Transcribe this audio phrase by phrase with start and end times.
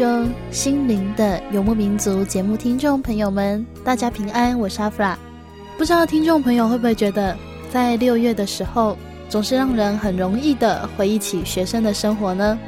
[0.00, 5.18] 中心灵的游牧民族节目听众朋友们，大家平安，我是阿弗拉。
[5.76, 7.36] 不知道听众朋友会不会觉得，
[7.70, 8.96] 在六月的时候，
[9.28, 12.58] 总是让人很容易的回忆起学生的生活呢？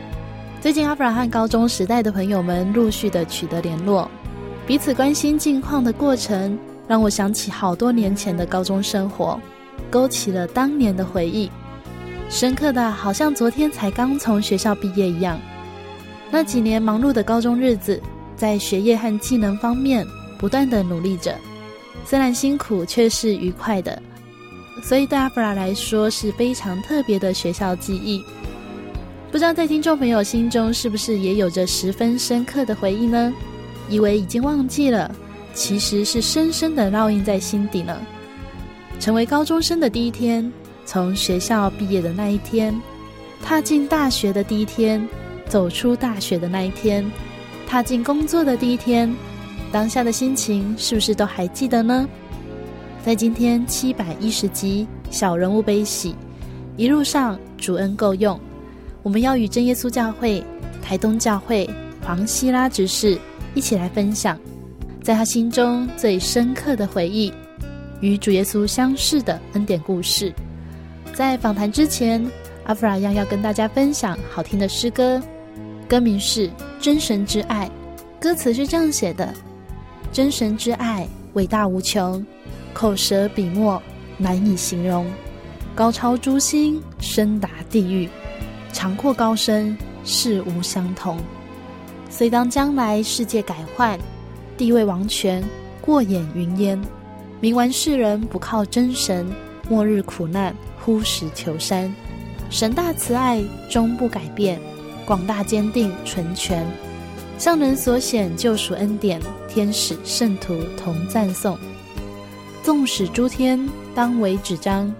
[0.60, 4.10] 最近阿弗拉和高中时代的朋友们陆续的取得联络，
[4.66, 9.40] 彼此关心近况的过程，让我想起好多年前的高中生活，
[9.88, 11.50] 勾起了当年的回忆，
[12.28, 15.40] 深刻的好像昨天才刚从学校毕业一样。
[16.34, 18.00] 那几年忙碌的高中日子，
[18.34, 20.04] 在学业和技能方面
[20.38, 21.36] 不断的努力着，
[22.06, 24.00] 虽然辛苦，却是愉快的，
[24.82, 28.24] 所以对阿弗拉来说是非常特别的学校记忆。
[29.30, 33.30] 不知道在听众朋友心中是不是也有着十分深刻的回忆呢？
[33.90, 35.14] 以为已经忘记了，
[35.52, 37.94] 其实是深深的烙印在心底呢。
[38.98, 40.50] 成为高中生的第一天，
[40.86, 42.74] 从学校毕业的那一天，
[43.42, 45.06] 踏进大学的第一天。
[45.52, 47.04] 走出大学的那一天，
[47.68, 49.14] 踏进工作的第一天，
[49.70, 52.08] 当下的心情是不是都还记得呢？
[53.04, 56.12] 在今天七百一十集《小人物悲喜》，
[56.78, 58.40] 一路上主恩够用，
[59.02, 60.42] 我们要与真耶稣教会
[60.80, 61.68] 台东教会
[62.02, 63.18] 黄希拉执事
[63.54, 64.40] 一起来分享，
[65.02, 67.30] 在他心中最深刻的回忆
[68.00, 70.32] 与主耶稣相识的恩典故事。
[71.12, 72.26] 在访谈之前，
[72.64, 75.22] 阿弗拉要要跟大家分享好听的诗歌。
[75.92, 76.48] 歌名是
[76.80, 77.70] 《真神之爱》，
[78.18, 79.30] 歌词是这样写的：
[80.10, 82.24] 真神之爱伟大无穷，
[82.72, 83.78] 口舌笔墨
[84.16, 85.04] 难以形容，
[85.74, 88.08] 高超诸星，深达地狱，
[88.72, 91.18] 长阔高深，世无相同。
[92.08, 93.98] 虽当将来世界改换，
[94.56, 95.44] 地位王权
[95.82, 96.82] 过眼云烟，
[97.42, 99.30] 冥顽世人不靠真神，
[99.68, 101.94] 末日苦难呼石求山，
[102.48, 104.58] 神大慈爱终不改变。
[105.04, 106.66] 广大坚定纯全，
[107.38, 111.58] 上人所显救赎恩典，天使圣徒同赞颂。
[112.62, 114.92] 纵使诸天当为纸张，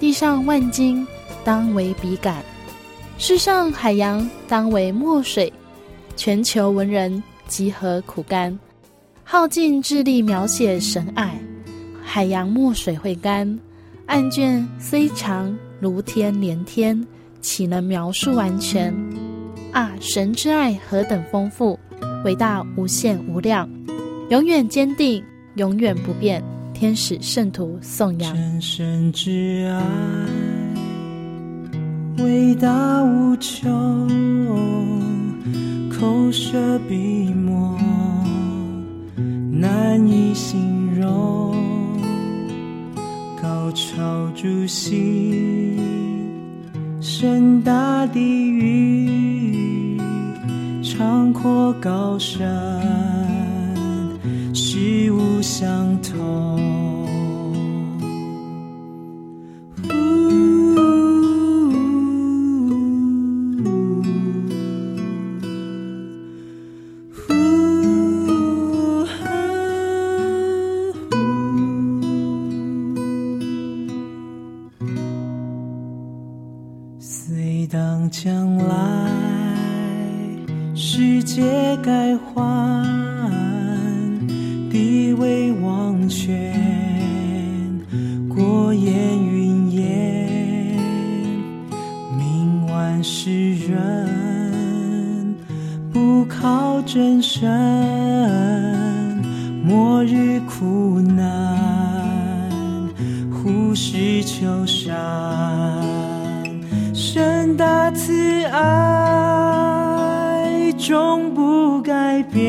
[0.00, 1.06] 地上万金
[1.44, 2.42] 当为笔杆，
[3.18, 5.52] 世上海洋当为墨水，
[6.16, 8.58] 全球文人集合苦干，
[9.22, 11.40] 耗尽智力描写神爱，
[12.02, 13.58] 海洋墨水会干，
[14.06, 17.06] 案卷虽长如天连天，
[17.40, 18.92] 岂能描述完全？
[19.74, 19.90] 啊！
[20.00, 21.76] 神之爱何等丰富，
[22.24, 23.68] 伟大无限无量，
[24.30, 25.22] 永远坚定，
[25.56, 26.40] 永远不变。
[26.72, 28.32] 天使圣徒颂扬。
[28.34, 29.82] 真神之爱
[32.22, 34.08] 伟大无穷，
[35.90, 36.94] 口舌笔
[37.34, 37.76] 墨
[39.50, 41.52] 难以形容，
[43.42, 45.76] 高超诸星，
[47.00, 49.33] 深大地狱。
[50.96, 52.46] 长阔高山，
[54.54, 56.93] 虚无相同。
[107.56, 108.60] 大慈爱，
[110.78, 112.44] 终不改变，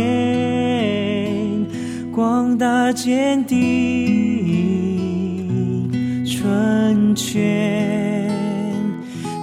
[2.12, 3.58] 广大坚定，
[6.26, 8.30] 纯全，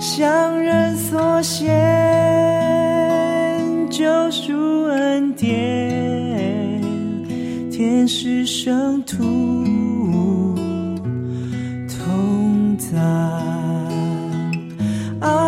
[0.00, 1.70] 向人所献，
[3.90, 6.80] 救赎恩典，
[7.70, 9.01] 天使圣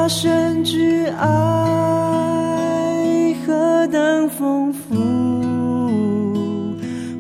[0.05, 1.35] 阿神之爱
[3.47, 4.95] 何等丰富，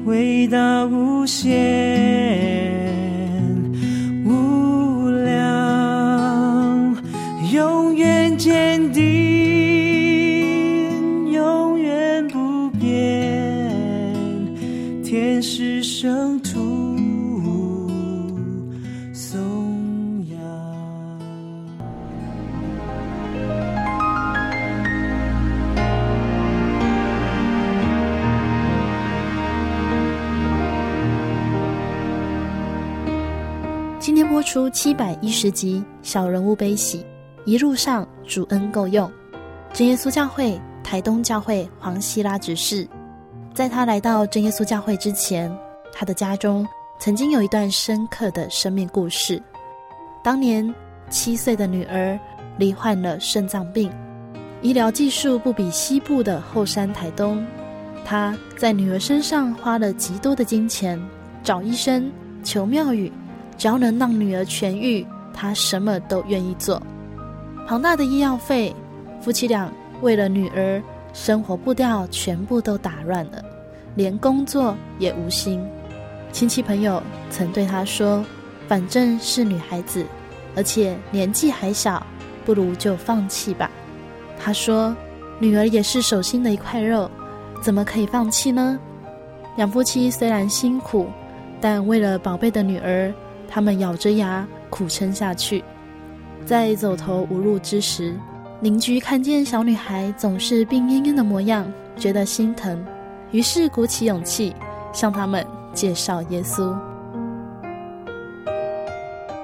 [0.04, 1.93] 伟大无限。
[34.54, 36.98] 出七百一十集《小人物悲喜》，
[37.44, 39.10] 一路上主恩够用。
[39.72, 42.86] 真耶稣教会台东教会黄希拉执事，
[43.52, 45.52] 在他来到真耶稣教会之前，
[45.92, 46.64] 他的家中
[47.00, 49.42] 曾经有一段深刻的生命故事。
[50.22, 50.72] 当年
[51.10, 52.16] 七岁的女儿
[52.56, 53.90] 罹患了肾脏病，
[54.62, 57.44] 医疗技术不比西部的后山台东，
[58.04, 60.96] 他在女儿身上花了极多的金钱，
[61.42, 62.08] 找医生，
[62.44, 63.12] 求庙宇。
[63.56, 66.82] 只要能让女儿痊愈，他什么都愿意做。
[67.66, 68.74] 庞大的医药费，
[69.20, 69.72] 夫妻俩
[70.02, 73.42] 为了女儿，生活步调全部都打乱了，
[73.94, 75.64] 连工作也无心。
[76.30, 78.24] 亲戚朋友曾对他说
[78.68, 80.04] ：“反正是女孩子，
[80.56, 82.04] 而且年纪还小，
[82.44, 83.70] 不如就放弃吧。”
[84.38, 84.94] 他说
[85.38, 87.10] ：“女儿也是手心的一块肉，
[87.62, 88.78] 怎么可以放弃呢？”
[89.56, 91.06] 两夫妻虽然辛苦，
[91.60, 93.14] 但为了宝贝的女儿。
[93.48, 95.62] 他们咬着牙苦撑下去，
[96.44, 98.14] 在走投无路之时，
[98.60, 102.84] 邻居看见小女孩总是病恹恹的模样，觉得心疼，
[103.30, 104.54] 于是鼓起勇气
[104.92, 106.74] 向他们介绍耶稣。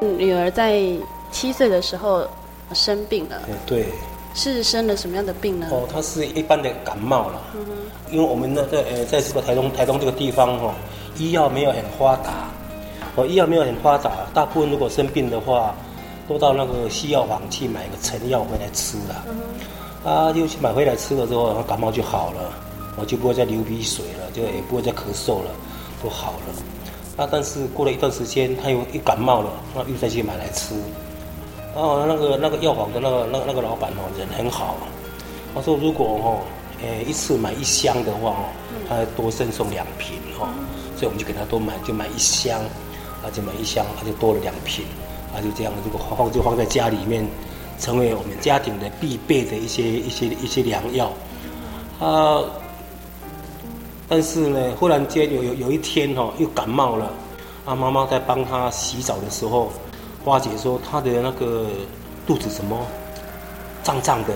[0.00, 0.82] 女儿在
[1.30, 2.26] 七岁的时候
[2.72, 3.36] 生病了，
[3.66, 3.86] 对，
[4.34, 5.66] 是生了什么样的病呢？
[5.70, 10.74] 哦，她是一般的感冒了，嗯哼，因为我们呢在呃在这个台东台东这个地方哦，
[11.18, 12.48] 医药没有很发达。
[13.16, 15.74] 我医药没有很发达，大部分如果生病的话，
[16.28, 19.24] 都到那个西药房去买个成药回来吃了。
[20.02, 22.52] 啊，就去买回来吃了之后，然后感冒就好了，
[22.96, 25.50] 我就不会再流鼻水了，就也不会再咳嗽了，
[26.02, 27.22] 都好了。
[27.22, 30.74] 啊，但是过了一段时间，他又又感冒了，那又再去买来吃。
[31.74, 34.76] 然后那个那个药房的那个那个那个老板哦，人很好，
[35.54, 36.38] 他说如果哦，
[36.80, 38.44] 诶一次买一箱的话哦，
[38.88, 40.48] 他还多赠送两瓶哦，
[40.96, 42.58] 所以我们就给他多买，就买一箱。
[43.22, 44.84] 啊，就买一箱，他就多了两瓶，
[45.34, 47.26] 啊，就这样，如果放就放在家里面，
[47.78, 51.12] 成为我们家庭的必备的一些一些一些良药。
[52.00, 52.42] 啊，
[54.08, 57.12] 但是呢，忽然间有有有一天、哦，又感冒了。
[57.66, 59.70] 啊，妈妈在帮他洗澡的时候，
[60.24, 61.66] 花姐说他的那个
[62.26, 62.78] 肚子什么
[63.82, 64.32] 胀胀的，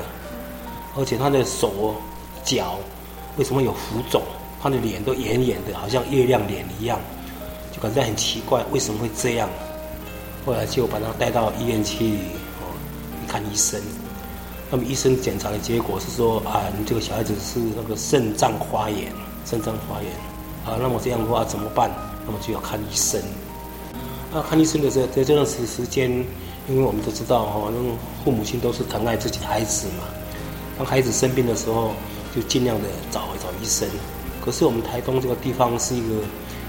[0.94, 1.94] 而且他的手
[2.44, 2.78] 脚
[3.38, 4.20] 为什么有浮肿？
[4.62, 6.98] 他的脸都圆圆的，好像月亮脸一样。
[7.74, 9.48] 就感觉很奇怪，为什么会这样？
[10.46, 12.18] 后来就把他带到医院去，
[12.60, 12.70] 哦，
[13.26, 13.80] 看医生。
[14.70, 19.10] 那么医生检查的结果是说，啊，你这个小孩子是那个肾脏发炎，
[19.46, 20.12] 肾脏发炎。
[20.66, 21.90] 啊，那么这样的话怎么办？
[22.26, 23.20] 那么就要看医生。
[24.32, 26.10] 啊，看医生的时候，在这段时时间，
[26.68, 30.04] 因为我们都知道，哈，那父母亲都是疼爱自己的孩子嘛。
[30.76, 31.92] 当孩子生病的时候，
[32.36, 33.88] 就尽量的找一找医生。
[34.44, 36.16] 可是我们台东这个地方是一个。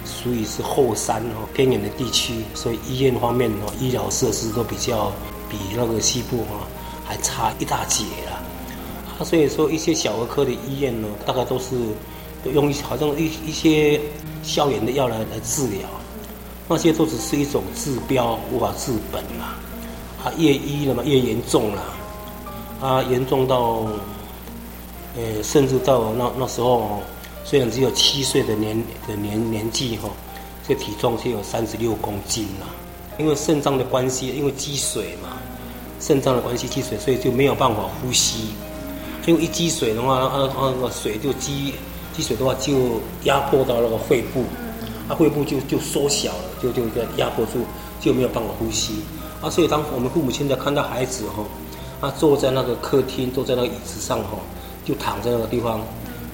[0.05, 5.11] 属于是后山哦，偏远的地区，所以医院方面哦，医疗设施都比较
[5.49, 6.67] 比那个西部哈
[7.03, 8.41] 还差一大截啦。
[9.17, 11.75] 啊，所以说一些小儿科的医院呢，大概都是
[12.53, 13.99] 用好像一一些
[14.43, 15.87] 消炎的药来来治疗，
[16.67, 19.55] 那些都只是一种治标，无法治本嘛。
[20.23, 21.83] 啊，越医了嘛越严重了，
[22.81, 23.87] 啊，严重到，
[25.15, 27.01] 呃，甚至到那那时候。
[27.45, 28.75] 虽然只有七岁的年
[29.07, 30.09] 的年年纪哈，
[30.67, 32.65] 这体重却有三十六公斤了。
[33.19, 35.37] 因为肾脏的关系，因为积水嘛，
[35.99, 38.49] 肾脏的关系积水，所以就没有办法呼吸。
[39.27, 41.75] 因为一积水的话，那那个水就积
[42.17, 44.43] 积水的话，就压迫到那个肺部，
[45.07, 46.81] 啊，肺部就就缩小了，就就
[47.17, 47.59] 压迫住，
[48.01, 48.95] 就没有办法呼吸。
[49.39, 51.43] 啊，所以当我们父母亲在看到孩子哈，
[52.01, 54.39] 他坐在那个客厅，坐在那个椅子上哈，
[54.83, 55.79] 就躺在那个地方。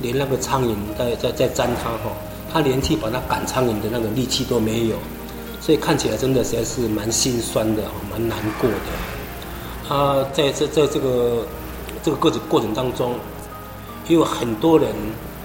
[0.01, 2.11] 连那个苍蝇在在在粘他哈，
[2.51, 4.95] 他连去把他赶苍蝇的那个力气都没有，
[5.59, 9.95] 所以看起来真的实在是蛮心酸的，蛮难过的。
[9.95, 11.45] 啊，在这在这个
[12.03, 13.13] 这个过程过程当中，
[14.07, 14.89] 也有很多人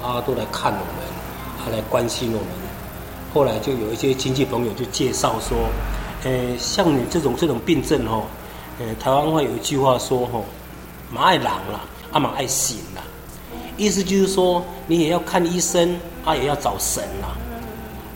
[0.02, 2.48] 啊都来看我们，啊来关心我们。
[3.34, 5.58] 后来就有一些亲戚朋友就介绍说，
[6.24, 8.22] 呃，像你这种这种病症哈，
[8.78, 10.40] 呃，台湾话有一句话说哈，
[11.12, 11.80] 马爱狼啦，
[12.12, 13.02] 阿马爱醒啦。
[13.76, 17.28] 意思就是说，你也要看医生，他也要找神呐、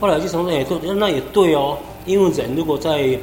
[0.01, 1.77] 后来就从那也说，那也对哦，
[2.07, 3.19] 因为人如果在，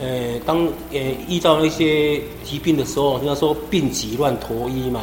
[0.00, 5.02] 呃，当呃遇到那些疾病的时候，人家说病急乱投医嘛，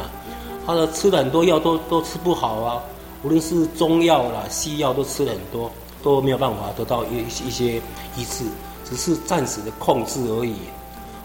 [0.66, 2.82] 他的吃了很多药都都吃不好啊，
[3.22, 5.70] 无论是中药啦、西药都吃了很多，
[6.02, 7.76] 都没有办法得到一一些
[8.16, 8.44] 医治，
[8.84, 10.54] 只是暂时的控制而已。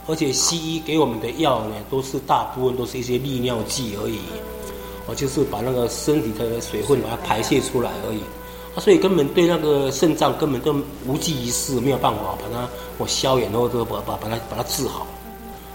[0.07, 4.19] 而且西医给我们的药呢，都是大部分都是一些利尿剂而已。
[5.09, 8.21] 我就是把那个身体的水分把它排泄出来而已，
[8.75, 10.71] 啊，所以根本对那个肾脏根本都
[11.07, 15.07] 无济于事，没有办法把它我消炎或者把把把它把它治好。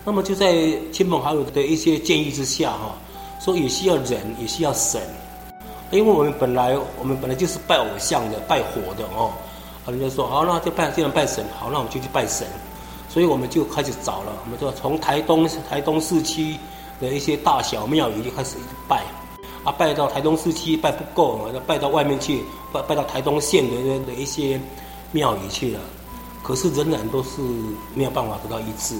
[0.04, 2.94] 那么就在亲朋好友的一些建议之下，哈，
[3.40, 5.02] 说也需要人，也需要神，
[5.90, 9.32] 因为我们本来我们本来就是拜偶像的，拜火的哦，
[9.84, 12.46] 啊，人家说好，那就拜，既然拜神，好，那我们就去拜神，
[13.08, 16.54] 所以我们就开始找了，我们就从台东台东市区
[17.00, 19.02] 的一些大小庙宇就开始拜。
[19.64, 24.60] 啊，拜到台东市区拜不够，要，拜到外面去，拜拜到台东县的的一些
[25.10, 25.80] 庙宇去了，
[26.42, 27.40] 可是仍然都是
[27.94, 28.94] 没有办法得到医治，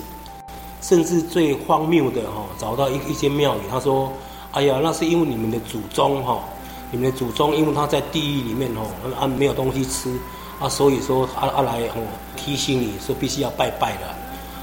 [0.80, 4.11] 甚至最荒谬的哈，找到一一些庙宇，他说，
[4.52, 6.42] 哎呀，那是因为你们的祖宗哈，
[6.90, 8.87] 你们的祖宗因为他在地狱里面哦，
[9.21, 10.11] 啊没有东西吃，
[10.59, 12.02] 啊所以说啊啊来哦
[12.37, 14.16] 提醒你说必须要拜拜了，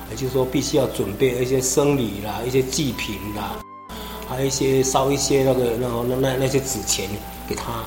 [0.10, 3.58] 也就是说必须要准备一些生礼啦，一些祭品啦。
[4.31, 7.09] 还有一些烧一些那个那那那那些纸钱
[7.47, 7.83] 给他，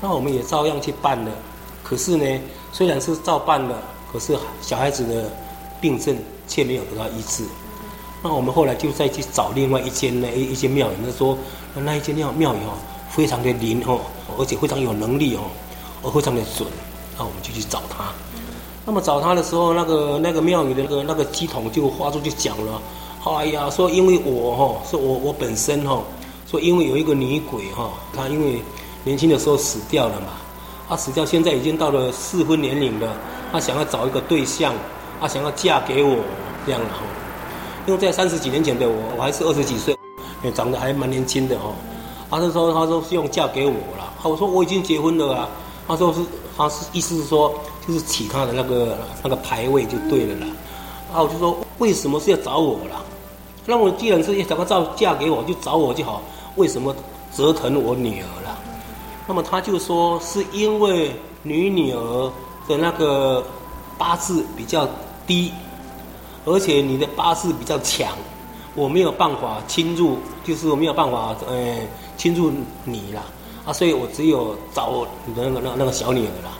[0.00, 1.30] 那我们也照样去办了。
[1.82, 2.40] 可是呢，
[2.72, 3.76] 虽然是照办了，
[4.10, 5.30] 可是小孩子的
[5.82, 6.16] 病症
[6.48, 7.44] 却没有得到医治。
[8.22, 11.36] 那我们后来就再去找另外一间那一一些庙宇，他说
[11.74, 12.72] 那一间庙庙宇哦，
[13.10, 14.00] 非常的灵哦，
[14.38, 15.42] 而且非常有能力哦，
[16.02, 16.66] 而非常的准。
[17.18, 18.10] 那我们就去找他。
[18.86, 22.80] 那么找他的时候，那个那个庙宇的那个那个乩童就发出去讲了。
[23.24, 26.02] 哎呀，说因为我哈，说我我本身哈，
[26.50, 28.60] 说因为有一个女鬼哈，她因为
[29.04, 30.26] 年轻的时候死掉了嘛，
[30.88, 33.14] 她死掉，现在已经到了适婚年龄了，
[33.52, 34.74] 她想要找一个对象，
[35.20, 36.16] 她想要嫁给我
[36.66, 37.00] 这样的哈。
[37.86, 39.96] 因为在三十几年前的我，我还是二十几岁，
[40.42, 41.72] 也长得还蛮年轻的哈。
[42.28, 44.12] 她就说，她说希望嫁给我了。
[44.24, 45.48] 我说我已经结婚了啊。
[45.86, 46.20] 她说是，
[46.56, 47.54] 她是意思是说，
[47.86, 50.46] 就是起她的那个那个牌位就对了啦。
[51.14, 53.01] 啊，我就说为什么是要找我啦？
[53.64, 56.20] 那我既然是想要造嫁给我，就找我就好。
[56.56, 56.94] 为什么
[57.34, 58.58] 折腾我女儿了？
[59.26, 62.32] 那么他就说是因为女女儿
[62.68, 63.42] 的那个
[63.96, 64.86] 八字比较
[65.26, 65.52] 低，
[66.44, 68.12] 而且你的八字比较强，
[68.74, 71.78] 我没有办法侵入，就是我没有办法呃
[72.16, 72.52] 侵入
[72.84, 73.22] 你了
[73.64, 76.50] 啊，所以我只有找你的那个那那个小女儿了。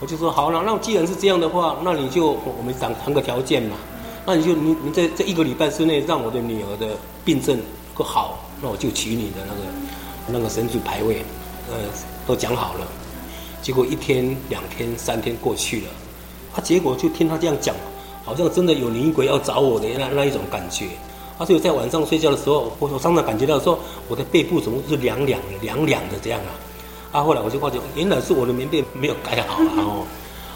[0.00, 3.76] 我就说好了，那既然是这样的话，那你就我们谈谈个条件嘛。
[4.24, 7.58] 那你就你你在这一个礼拜之内让我的女儿的病症
[7.94, 11.24] 不好，那我就娶你的那个那个神主牌位，
[11.70, 11.76] 呃，
[12.26, 12.86] 都讲好了。
[13.60, 15.88] 结果一天、两天、三天过去了，
[16.54, 17.74] 他结果就听他这样讲，
[18.24, 20.86] 好像真的有女鬼要找我的那那一种感觉。
[21.38, 26.54] 而且在晚上睡觉的时候，我我常常感觉到说我的背部怎么是凉凉、凉凉的这样啊。
[27.18, 29.74] 啊，后来我就发觉原来是我的棉被没有盖好啊。
[29.78, 30.06] 哦，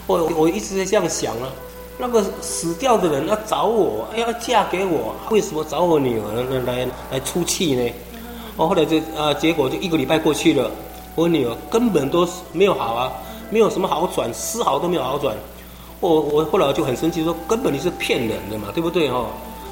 [0.07, 1.51] 我我一直在这样想啊。
[1.99, 6.63] 那个死掉的人要找我，要嫁给我，为什么找我女儿呢？
[6.67, 7.91] 来来出气呢？
[8.57, 10.71] 哦，后来就啊，结果就一个礼拜过去了，
[11.15, 13.13] 我女儿根本都没有好啊，
[13.51, 15.35] 没有什么好转，丝毫都没有好转。
[16.01, 19.27] 我我后来就很生气，说根本你是骗人的嘛，对不对哦？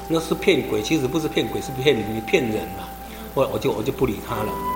[0.07, 2.85] 那是骗鬼，其实不是骗鬼，是骗你骗人嘛。
[3.33, 4.74] 后来我就我就不理他了。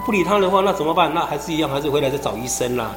[0.00, 1.12] 不理他的话，那怎么办？
[1.14, 2.92] 那还是一样，还是回来再找医生啦。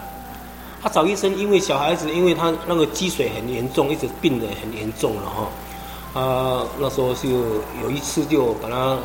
[0.82, 5.48] 他找医生，因为小孩子，因为他那个积水很严重，一直病得很严重了哈。
[6.14, 7.30] 他那时候就
[7.82, 8.98] 有一次就把他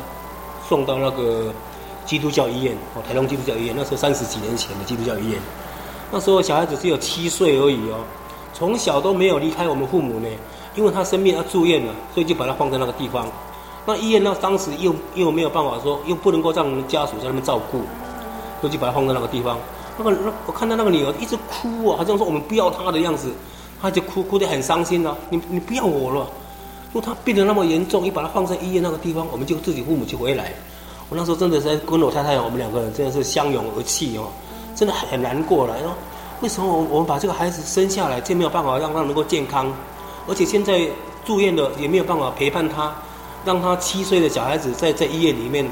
[0.67, 1.53] 送到那个
[2.05, 3.75] 基督教医院哦，台东基督教医院。
[3.77, 5.39] 那时候三十几年前的基督教医院，
[6.11, 7.99] 那时候小孩子只有七岁而已哦，
[8.53, 10.27] 从小都没有离开我们父母呢。
[10.75, 13.27] 因为他生病要住院了，所以就把他放在那个地方。
[13.85, 17.79] 那医院呢，当时又又没有办法说，又不能够让家属在那边照顾，
[18.61, 19.57] 所以就把他放在那个地方。
[19.97, 23.31] 那个我看到那个女儿一直哭啊，好像说我们不要她的样子，
[23.81, 25.15] 她就哭哭得很伤心啊。
[25.29, 26.27] 你你不要我了。
[26.91, 30.51] 说他病得那么严重，你把他放在医院那个地方，我们就自己父母就回来。
[31.07, 34.27] 我那时候真的是跟我太太，我们两个人真的是相拥而泣哦，
[34.75, 35.77] 真的很难过了。
[35.81, 35.91] 说
[36.41, 39.71] 为什么我我们把这个孩子生下来，就没有办法让他能够健康，
[40.27, 40.87] 而且现在
[41.23, 42.91] 住院了也没有办法陪伴他，
[43.45, 45.67] 让他七岁的小孩子在在医院里面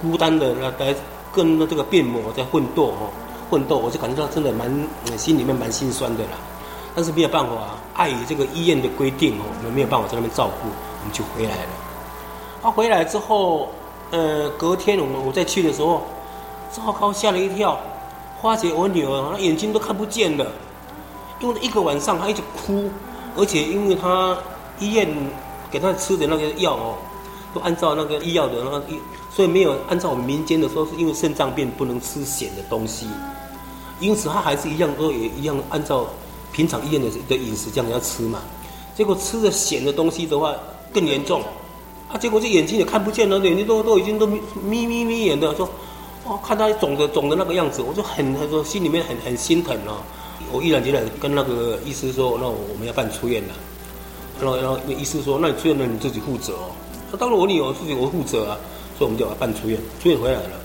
[0.00, 0.94] 孤单的来来
[1.32, 3.08] 跟这个病魔在奋斗哦，
[3.50, 4.70] 奋斗，我就感觉到真的蛮
[5.16, 6.30] 心里面蛮心酸的啦。
[6.94, 11.70] 但是没有办法啊，碍于这个医院的规定哦，我们没有办法在那边照顾，我们就回来了。
[12.62, 13.68] 他回来之后，
[14.10, 16.02] 呃，隔天我们我再去的时候，
[16.70, 17.80] 糟糕，吓了一跳，
[18.42, 20.46] 发觉我女儿她眼睛都看不见了，
[21.40, 22.90] 用了一个晚上她一直哭，
[23.36, 24.36] 而且因为她
[24.78, 25.08] 医院
[25.70, 26.94] 给她吃的那个药哦，
[27.54, 28.86] 都按照那个医药的那个，
[29.34, 33.06] 所以没有按照我们民间的说，是因为肾脏病不能吃咸的东西，
[34.00, 36.06] 因此他还是一样都也一样按照。
[36.54, 38.42] 平常医院的的饮食这样要吃嘛，
[38.94, 40.54] 结果吃了咸的东西的话
[40.92, 41.40] 更严重，
[42.10, 45.66] 啊，结果这眼睛也看不见了，眼睛都都已经都眯眯眯眼的，说，
[46.26, 49.96] 哇，看他肿的肿的那个样子，我就很很说心里面很很心疼哦。
[50.52, 53.54] 我毅然决然跟那个医师说，那我们要办出院了，
[54.38, 56.68] 然后然后那医师说，那你出院了你自己负责哦。
[57.12, 58.58] 那当然我女儿自己我负责啊，
[58.98, 60.60] 所以我们就要办出院，出院回来了。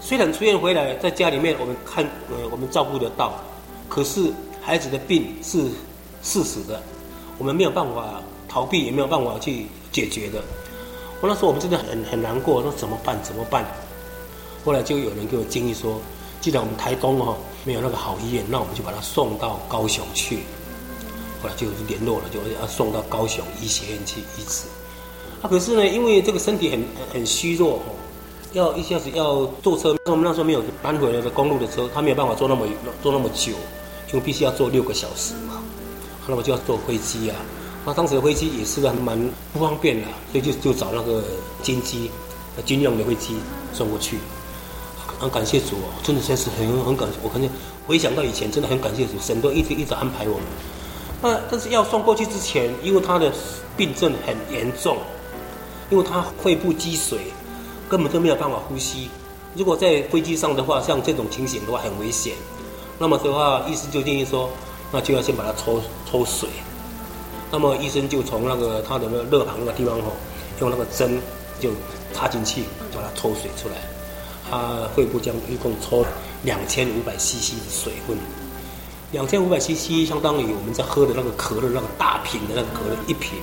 [0.00, 3.32] 虽然出院回来在家里面我们看呃我们照顾得到，
[3.88, 4.32] 可是。
[4.62, 5.70] 孩子的病是
[6.22, 6.80] 事实的，
[7.38, 10.38] 我们没有办法逃避，也没有办法去解决的。
[11.22, 13.18] 我那时候我们真的很很难过，说怎么办？
[13.22, 13.64] 怎么办？
[14.62, 15.98] 后来就有人给我建议说，
[16.42, 20.40] 既然我们台东哈没有那个好医院，那我们就把他送到高雄去。
[21.42, 24.66] 后来就联络了，就要送到高雄医学院去医治。
[25.42, 27.96] 啊，可是呢，因为这个身体很很虚弱哦，
[28.52, 32.66] 要一下子要坐车，我们那时候没有搬回来的公路的车，他没有办法坐那么
[33.02, 33.52] 坐那么久。
[34.12, 35.62] 就必须要坐六个小时嘛，
[36.26, 37.36] 那么就要坐飞机啊。
[37.86, 39.16] 那当时的飞机也是还蛮
[39.52, 41.22] 不方便的，所以就就找那个
[41.62, 42.10] 军机，
[42.66, 43.36] 军用的飞机
[43.72, 44.18] 送过去。
[45.20, 47.14] 很感谢主哦，真的真是很很感谢。
[47.22, 47.48] 我肯定
[47.86, 50.42] 回想到以前，真的很感谢主，神都一直一直安排我们。
[51.22, 53.32] 那但是要送过去之前，因为他的
[53.76, 54.96] 病症很严重，
[55.90, 57.18] 因为他肺部积水，
[57.88, 59.10] 根本都没有办法呼吸。
[59.56, 62.34] 如果在飞机上的话，像这种情形的话，很危险。
[62.98, 64.48] 那么的话，医生就建议说，
[64.92, 66.48] 那就要先把它抽抽水。
[67.50, 70.12] 那么医生就从那个他的那个肋旁那个地方吼，
[70.60, 71.20] 用那个针
[71.58, 71.70] 就
[72.14, 72.62] 插进去，
[72.94, 73.74] 把它抽水出来。
[74.48, 76.04] 他肺部将一共抽
[76.44, 78.16] 两千五百 CC 的水分，
[79.10, 83.38] 两千五百 CC 相当于我们在喝的那个可乐那个大瓶的那个可乐一瓶。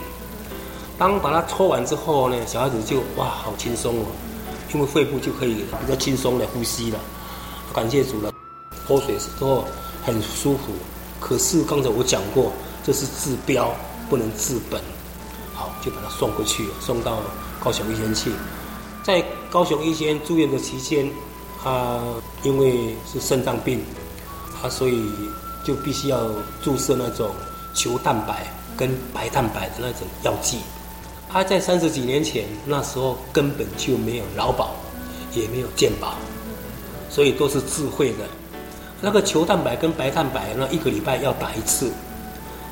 [0.98, 4.06] 当把它抽完之后呢，小孩子就哇好轻松哦，
[4.74, 7.00] 因为肺部就可以比较轻松的呼吸了。
[7.74, 8.34] 感谢主了。
[8.88, 9.66] 喝水时候
[10.04, 10.74] 很舒服，
[11.20, 12.52] 可是刚才我讲过，
[12.84, 13.70] 这是治标
[14.10, 14.82] 不能治本，
[15.54, 17.20] 好，就把他送过去，送到
[17.60, 18.32] 高雄医院去。
[19.04, 21.12] 在高雄医院住院的期间，
[21.62, 22.00] 他
[22.44, 23.84] 因为是肾脏病，
[24.62, 25.12] 他所以
[25.64, 26.30] 就必须要
[26.64, 27.30] 注射那种
[27.74, 30.60] 球蛋白跟白蛋白的那种药剂。
[31.38, 34.72] 他在三十几年前那时候根本就没有劳保，
[35.36, 36.16] 也没有健保，
[37.12, 38.26] 所以都是自费的。
[39.02, 41.92] 那个球蛋白跟白蛋白，那一个礼拜要打一次，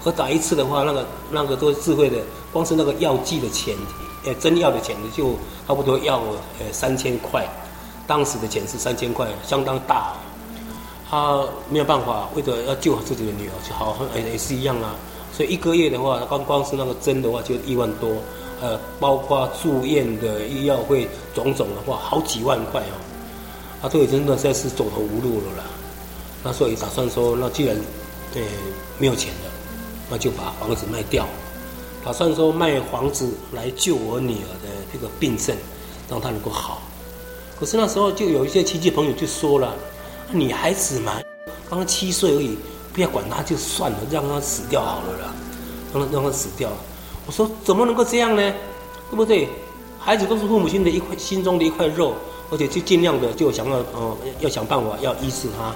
[0.02, 2.18] 和打一次的话，那个那个都是自费的，
[2.52, 3.76] 光是那个药剂的钱，
[4.26, 5.36] 呃，针药的钱就
[5.68, 6.18] 差不多要
[6.58, 7.48] 呃三千块，
[8.08, 10.14] 当时的钱是三千块，相当大。
[11.08, 14.96] 他没有办法，为了要救自己的女儿，就好也也是一样啊。
[15.32, 18.10] 所以一个月的话，光光是那个针的话就一万多，
[18.62, 22.96] 呃，包括住院的医药费种种的话，好几万块哦。
[23.82, 25.64] 他都已经真的是走投无路了啦。
[26.44, 27.76] 那所以打算说，那既然，
[28.36, 28.42] 呃，
[28.98, 29.52] 没有钱了，
[30.10, 31.28] 那就把房子卖掉，
[32.04, 35.56] 打算说卖房子来救我女儿的这个病症，
[36.10, 36.82] 让她能够好。
[37.60, 39.76] 可是那时候就有一些亲戚朋友就说了，
[40.32, 41.22] 女孩子嘛，
[41.70, 42.58] 刚七岁而已，
[42.94, 45.34] 不要管她就算了，让她死掉好了啦，
[45.94, 46.78] 让她让她死掉了。
[47.26, 48.54] 我说怎么能够这样呢？
[49.10, 49.50] 对不对？
[50.00, 52.14] 孩子都是父母亲的一块心中的一块肉，
[52.52, 55.76] 而且就尽量的就想要哦，要想办法要医治他。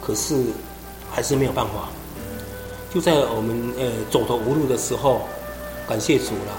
[0.00, 0.42] 可是，
[1.10, 1.90] 还是没有办法。
[2.94, 5.20] 就在我们呃走投无路的时候，
[5.86, 6.54] 感谢主了。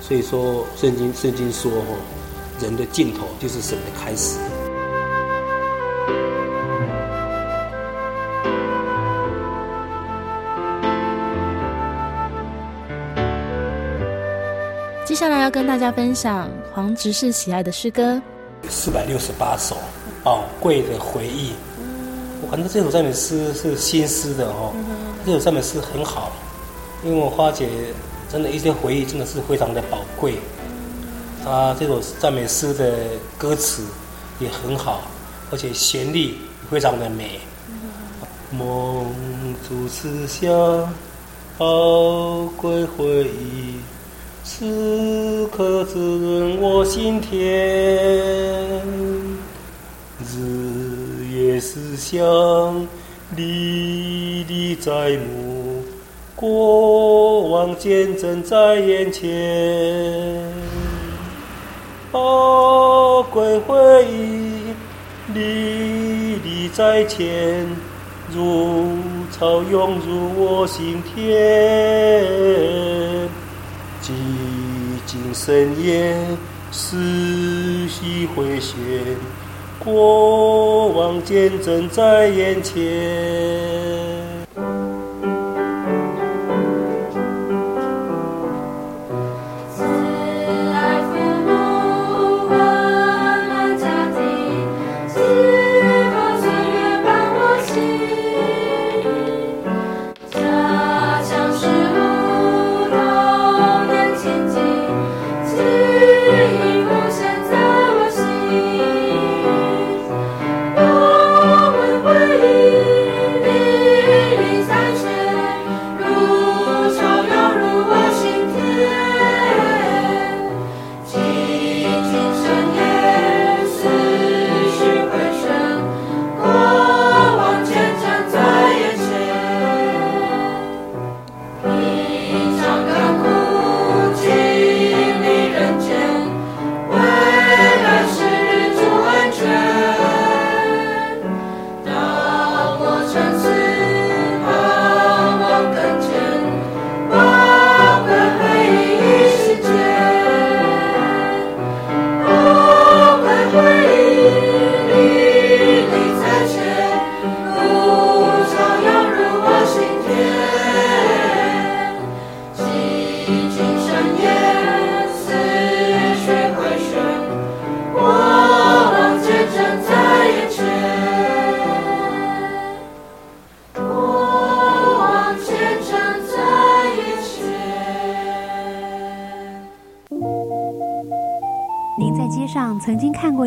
[0.00, 1.96] 所以说，圣经圣经说哦，
[2.60, 4.38] 人的尽头就是神的开始。
[15.14, 18.20] 接下来要跟大家分享黄执事喜爱的诗歌，
[18.68, 19.76] 四百六十八首，
[20.24, 21.52] 宝贵的回忆。
[22.42, 24.74] 我感觉这首赞美诗是新诗的哦，
[25.24, 26.32] 这首赞美诗很好，
[27.04, 27.68] 因为我发觉
[28.28, 30.34] 真的，一些回忆真的是非常的宝贵。
[31.44, 32.98] 他这首赞美诗的
[33.38, 33.84] 歌词
[34.40, 35.02] 也很好，
[35.52, 37.38] 而且旋律非常的美。
[38.50, 39.14] 梦
[39.68, 40.52] 中此想，
[41.56, 43.78] 宝贵回忆。
[44.46, 47.40] 此刻滋润我心田，
[50.20, 52.22] 日夜思想，
[53.34, 55.82] 历历在目，
[56.36, 59.26] 过往见证在眼前，
[62.12, 64.74] 宝贵回忆
[65.32, 67.66] 历历在前，
[68.30, 68.98] 如
[69.32, 71.32] 潮涌入我心田。
[74.04, 74.12] 寂
[75.06, 76.14] 静深夜，
[76.70, 78.76] 思绪回旋，
[79.78, 84.23] 过往见证在眼前。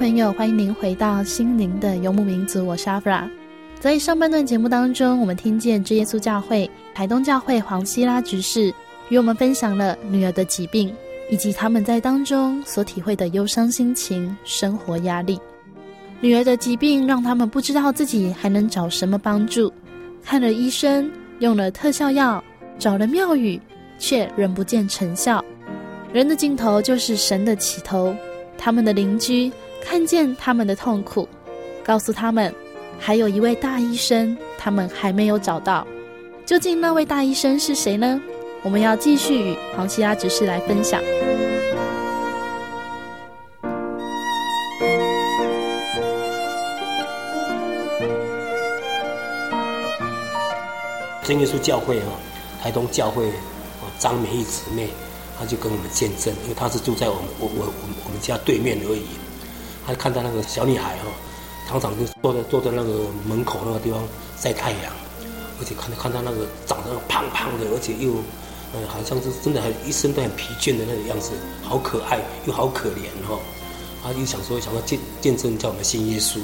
[0.00, 3.30] 朋友，欢迎您回到心灵的游牧民族，我是阿弗拉。
[3.78, 8.72] 在上半段节目当中，我们听见真耶稣教会台东教会黄希拉执事
[9.10, 10.90] 与我们分享了女儿的疾病，
[11.28, 15.38] 以及他们在当中所体会的忧伤心情、生活压力。
[16.22, 19.70] 女儿的疾病让他们不知道自己还能找什么帮助，
[20.24, 22.42] 看了医生，用了特效药，
[22.78, 23.60] 找了庙宇，
[23.98, 25.44] 却仍不见成效。
[26.10, 28.16] 人的尽头就是神的起头。
[28.56, 29.50] 他们的邻居
[29.82, 31.28] 看见他们的痛苦，
[31.84, 32.54] 告诉他们，
[32.98, 35.86] 还有一位大医生，他们还没有找到。
[36.46, 38.20] 究竟那位大医生是谁呢？
[38.62, 41.00] 我们要继续与黄西拉执事来分享。
[51.24, 52.06] 真耶稣教会哈，
[52.60, 53.30] 台东教会，
[53.98, 54.88] 张美意姊妹，
[55.38, 57.72] 她就跟我们见证，因为她是住在我们我我我
[58.04, 59.06] 我们家对面而已。
[59.90, 61.10] 她看到那个小女孩哦，
[61.68, 64.00] 常常就坐在坐在那个门口那个地方
[64.38, 64.92] 晒太阳，
[65.58, 68.12] 而且看看到那个长得胖胖的，而且又
[68.72, 73.36] 嗯好像是真的很一身都很疲倦的那个样子，好可爱又好可怜哈。
[74.02, 76.38] 他就想说想要见见证叫我们信耶稣，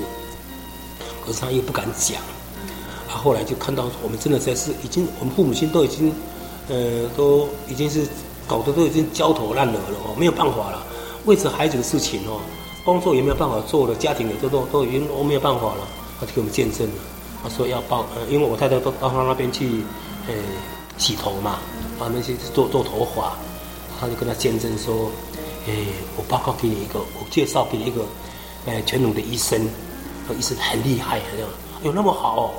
[1.24, 2.20] 可是他又不敢讲。
[3.08, 6.12] 啊，后来就看到我们真的在是已经，我们父母亲都已经，
[6.68, 8.06] 呃，都已经是
[8.46, 10.84] 搞得都已经焦头烂额了哦，没有办法了。
[11.24, 12.40] 为此孩子的事情哦，
[12.86, 15.86] 工作也没有办法做了，家庭也都都都已经都没有办法了。
[16.20, 16.94] 他就给我们见证了，
[17.42, 19.82] 他说要报，呃，因为我太太都到他那边去，
[20.28, 20.34] 呃，
[20.96, 21.58] 洗头嘛，
[21.98, 23.36] 他们去做做头发，
[24.00, 25.10] 他就跟他见证说，
[25.66, 25.72] 哎，
[26.16, 28.02] 我报告给你一个，我介绍给你一个，
[28.66, 29.68] 呃，全能的医生，
[30.28, 31.48] 那医生很厉害，这样，
[31.80, 32.50] 哎呦，那么好哦。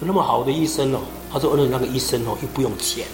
[0.00, 0.98] 有那么好的医生哦，
[1.32, 3.06] 他说：“而且那个医生哦，又不用钱，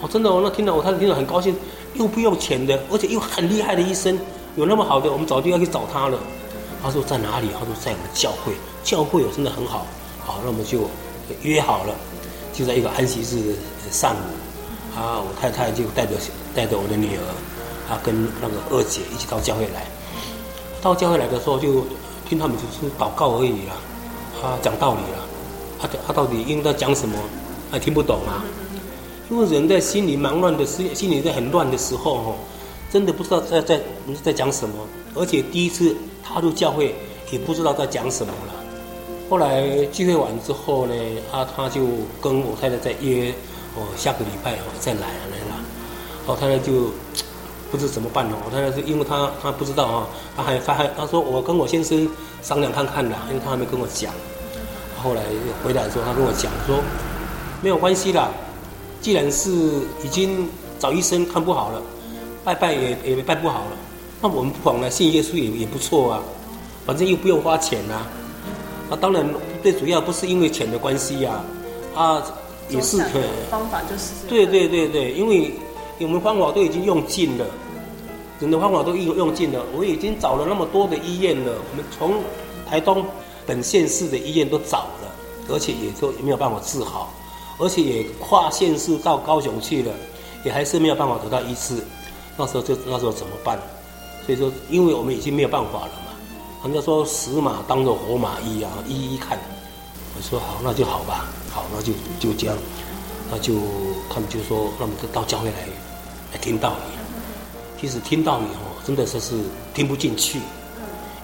[0.00, 1.54] 哦，真的哦，那听到我，太太听了很高兴，
[1.92, 4.18] 又不用钱的，而且又很厉害的医生，
[4.56, 6.18] 有那么好的，我们早就要去找他了。”
[6.82, 9.86] 他说：“在哪里？”他说：“在我们教会，教会，真的很好。”
[10.24, 10.88] 好，那我们就
[11.42, 11.94] 约好了，
[12.52, 13.56] 就在一个安息日
[13.90, 16.12] 上午，啊，我太太就带着
[16.54, 19.86] 带着我的女儿，啊，跟那个二姐一起到教会来。
[20.82, 21.84] 到教会来的时候，就
[22.28, 23.74] 听他们就是祷告而已啦，
[24.42, 25.26] 啊，讲道理了。
[25.80, 27.16] 他他到底应该讲什么？
[27.70, 28.42] 还听不懂啊！
[29.30, 32.34] 因为人在心里忙乱的时，心里在很乱的时候，哦，
[32.92, 33.80] 真的不知道在在
[34.22, 34.74] 在讲什么。
[35.14, 36.94] 而且第一次踏入教会，
[37.30, 38.54] 也不知道在讲什么了。
[39.28, 40.94] 后来聚会完之后呢，
[41.32, 41.82] 啊，他就
[42.20, 43.32] 跟我太太在约，
[43.76, 45.56] 哦，下个礼拜哦再来来了。
[46.26, 46.90] 我太太就
[47.70, 48.36] 不知怎么办了。
[48.44, 52.08] 我太太是因为他他不知道啊，他还他还他说我跟我先生
[52.42, 54.12] 商量看看的，因为他还没跟我讲。
[55.02, 55.22] 后来
[55.64, 56.76] 回来的时候，他跟我讲说，
[57.62, 58.28] 没有关系啦，
[59.00, 59.50] 既然是
[60.04, 60.48] 已经
[60.78, 61.80] 找医生看不好了，
[62.44, 63.76] 拜拜也也拜不好了，
[64.20, 66.22] 那我们不妨来信耶稣也也不错啊，
[66.86, 68.06] 反正又不用花钱呐。
[68.90, 69.24] 啊，当然
[69.62, 71.44] 最主要不是因为钱的关系呀，
[71.94, 72.22] 啊，
[72.68, 72.98] 也是
[73.50, 75.52] 方法就是对对对对，因为
[76.00, 77.46] 我们方法都已经用尽了，
[78.40, 82.14] 人的方法都用用尽了，我已经找了那么多的医院了，我们从
[82.68, 83.04] 台东。
[83.46, 85.10] 本县市的医院都找了，
[85.48, 87.12] 而且也都没有办法治好，
[87.58, 89.92] 而且也跨县市到高雄去了，
[90.44, 91.82] 也还是没有办法得到医治。
[92.36, 93.58] 那时候就那时候怎么办？
[94.24, 96.12] 所以说，因为我们已经没有办法了嘛。
[96.64, 99.38] 人家说死马当做活马医啊，医医看。
[100.16, 102.56] 我说好，那就好吧，好，那就就这样，
[103.30, 103.54] 那就
[104.08, 105.58] 他们就说，那么就到教会来
[106.32, 107.80] 来听道理。
[107.80, 109.34] 其实听道理哦，真的是是
[109.72, 110.38] 听不进去，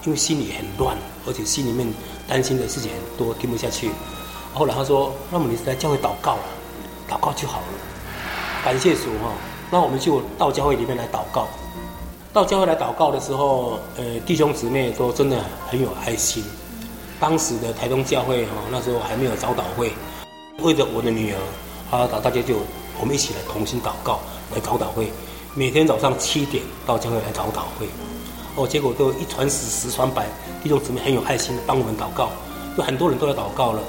[0.05, 1.87] 因为心里很乱，而且心里面。
[2.27, 3.89] 担心的事情很多，听不下去。
[4.53, 6.43] 后来他说：“那么你来教会祷告了，
[7.09, 7.67] 祷告就好了。”
[8.65, 9.31] 感谢主哈。
[9.69, 11.47] 那我们就到教会里面来祷告。
[12.33, 16.43] 到教会来祷告的时候，呃，弟兄姊妹都真的很有爱心。
[17.19, 19.91] 当时的台东教会哈，那时候还没有早祷会，
[20.59, 22.57] 为着我的女儿，啊，大家就
[22.99, 24.19] 我们一起来同心祷告，
[24.53, 25.11] 来早祷会。
[25.55, 27.87] 每天早上七点到教会来早祷会。
[28.55, 30.27] 哦，结果都一传十，十传百，
[30.61, 32.29] 弟兄姊妹很有爱心，帮我们祷告，
[32.77, 33.81] 就很多人都来祷告了，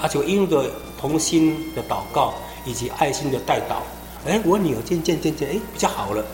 [0.00, 0.64] 而且因着
[0.98, 2.32] 同心的祷告
[2.64, 3.76] 以及爱心的代祷，
[4.26, 6.24] 哎，我女儿渐渐渐渐哎比较好了，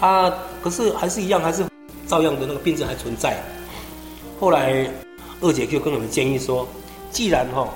[0.00, 1.64] 啊，可是还是一样，还是
[2.06, 3.42] 照样的那个病症还存在。
[4.38, 4.86] 后来
[5.40, 6.68] 二姐就跟我们建议说，
[7.10, 7.68] 既然哈、哦，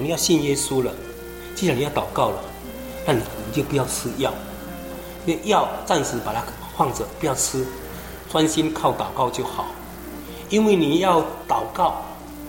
[0.00, 0.92] 你要信耶稣了，
[1.54, 2.38] 既然你要祷告了，
[3.06, 4.32] 那你你就不要吃药，
[5.24, 6.42] 那药暂时把它
[6.76, 7.64] 放着，不要吃。
[8.30, 9.66] 专心靠祷告就好，
[10.48, 12.02] 因为你要祷告，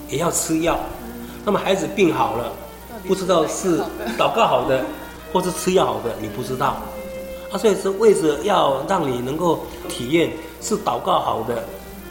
[0.08, 0.76] 也要吃药。
[1.44, 2.52] 那么孩子病好了，
[3.06, 3.78] 不知道是
[4.18, 4.84] 祷告好的，
[5.32, 6.76] 或是吃药好的，你不知道。
[7.52, 11.64] 啊，所以是为着要让你能够体验是祷告好的，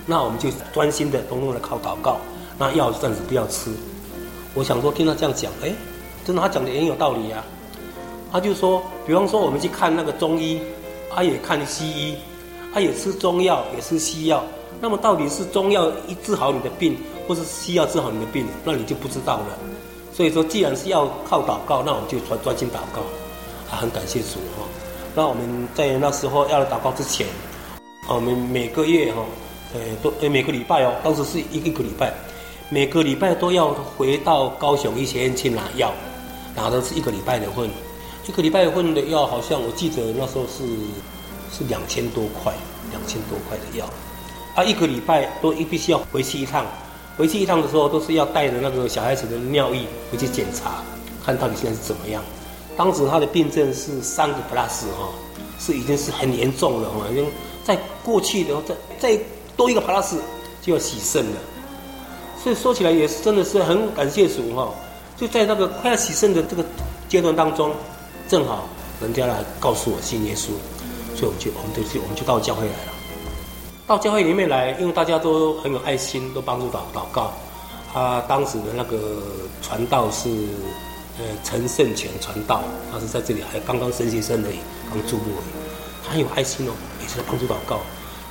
[0.06, 2.17] 那我们就专心的、通通的靠祷告。
[2.58, 3.71] 那药暂时不要吃。
[4.54, 5.73] 我想说，听他这样讲，哎，
[6.25, 7.43] 真的他讲的也很有道理呀、啊。
[8.32, 10.62] 他就说，比方说我们去看那个中医，
[11.13, 12.15] 他也看西医。
[12.73, 14.43] 他也吃中药，也吃西药。
[14.82, 19.58] 那么到底是中药医治好你的病，或是西药治好你的病，那你就不知道了。
[20.15, 23.01] 所以说，既然是要靠祷告，那我们就专专心祷告。
[23.69, 24.63] 啊，很感谢主哈。
[25.13, 27.28] 那我们在那时候要祷告之前，
[28.08, 29.25] 我们每个月哈，
[29.73, 32.13] 呃，都呃每个礼拜哦，当时是一个一个礼拜，
[32.69, 35.91] 每个礼拜都要回到高雄医学院去拿药，
[36.56, 37.69] 拿的是一个礼拜的份，
[38.28, 40.63] 一个礼拜份的药，好像我记得那时候是
[41.51, 42.54] 是两千多块，
[42.91, 43.86] 两千多块的药，
[44.54, 46.65] 啊，一个礼拜都一必须要回去一趟，
[47.17, 50.84] 回去一趟的时候都是要带着那个小孩子的尿液回去检查，
[51.25, 52.21] 看到底现在是怎么样。
[52.78, 55.10] 当时他的病症是三个 plus 哈，
[55.58, 57.25] 是已经是很严重了哈，已经
[57.63, 59.23] 在过去的再再
[59.56, 60.17] 多一个 plus
[60.62, 61.38] 就要洗肾了，
[62.43, 64.69] 所以说起来也是真的是很感谢主哈，
[65.15, 66.65] 就在那个快要洗肾的这个
[67.08, 67.71] 阶段当中，
[68.28, 68.67] 正好
[69.01, 70.49] 人家来告诉我信耶稣，
[71.15, 72.94] 所以我们就我们就去我们就到教会来了，
[73.88, 77.34] 到教会里面来，因为大家都很有爱心，都帮助祷祷告，
[77.93, 78.98] 他当时的那个
[79.62, 80.30] 传道是。
[81.17, 86.06] 呃，陈胜全传道，他是在这里还刚刚升级生而已，刚注目而已。
[86.06, 87.80] 他很有爱心哦，也是帮助祷告。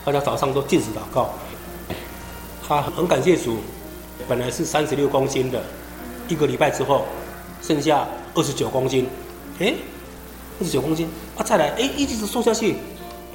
[0.05, 1.31] 大家早上都禁止祷告。
[2.69, 3.57] 他很感谢主，
[4.29, 5.63] 本来是三十六公斤的，
[6.29, 7.07] 一个礼拜之后
[7.63, 9.09] 剩下二十九公斤。
[9.59, 9.73] 哎，
[10.61, 12.77] 二十九公斤啊，再来，哎，一直瘦下去。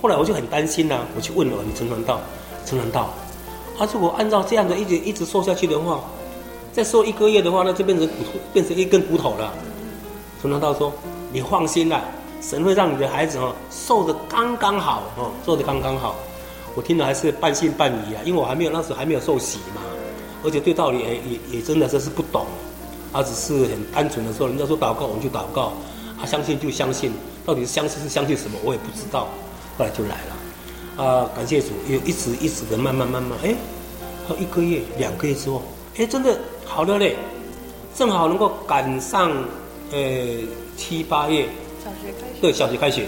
[0.02, 2.20] 后来我就很担心呐、我去问了你陈传道，
[2.66, 3.10] 陈传道，
[3.78, 6.00] 啊，如果按照这样的一直一直瘦下去的话。
[6.72, 9.52] 再瘦一个月的话，那就变成骨头，变成一根骨头了。
[10.40, 10.94] 陈传道说
[11.34, 12.00] ：“你放心啦，
[12.40, 16.16] 神会让你的孩子哦瘦的刚刚好哦，瘦的刚刚好。”
[16.76, 19.82] 我听了还是半信半疑啊，因为我还没有那时候还没有受洗嘛，
[20.44, 22.46] 而且对道理也也也真的真是不懂，
[23.12, 25.74] 啊，只是很单纯的说，人家说祷告我们就祷告，
[26.22, 27.12] 啊，相信就相信，
[27.46, 29.28] 到底是相信是相信什么我也不知道。
[29.80, 33.56] 后来就来了，啊，感谢主，又一直一直的慢慢慢慢，哎，
[34.28, 35.62] 到一个月两个月之后，
[35.98, 36.38] 哎，真的。
[36.66, 37.16] 好了嘞，
[37.96, 39.32] 正好能够赶上，
[39.92, 39.98] 呃，
[40.76, 41.48] 七八月，
[41.82, 43.08] 小学开学，对，小学开学，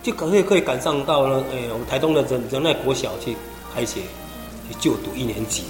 [0.00, 3.36] 就可以可以赶上到了，呃，我们台东的仁仁爱国小去
[3.74, 4.00] 开学，
[4.68, 5.64] 去就读一年级。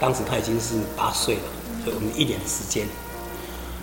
[0.00, 1.42] 当时他已经是八岁了，
[1.84, 2.86] 所以我们一年的时间。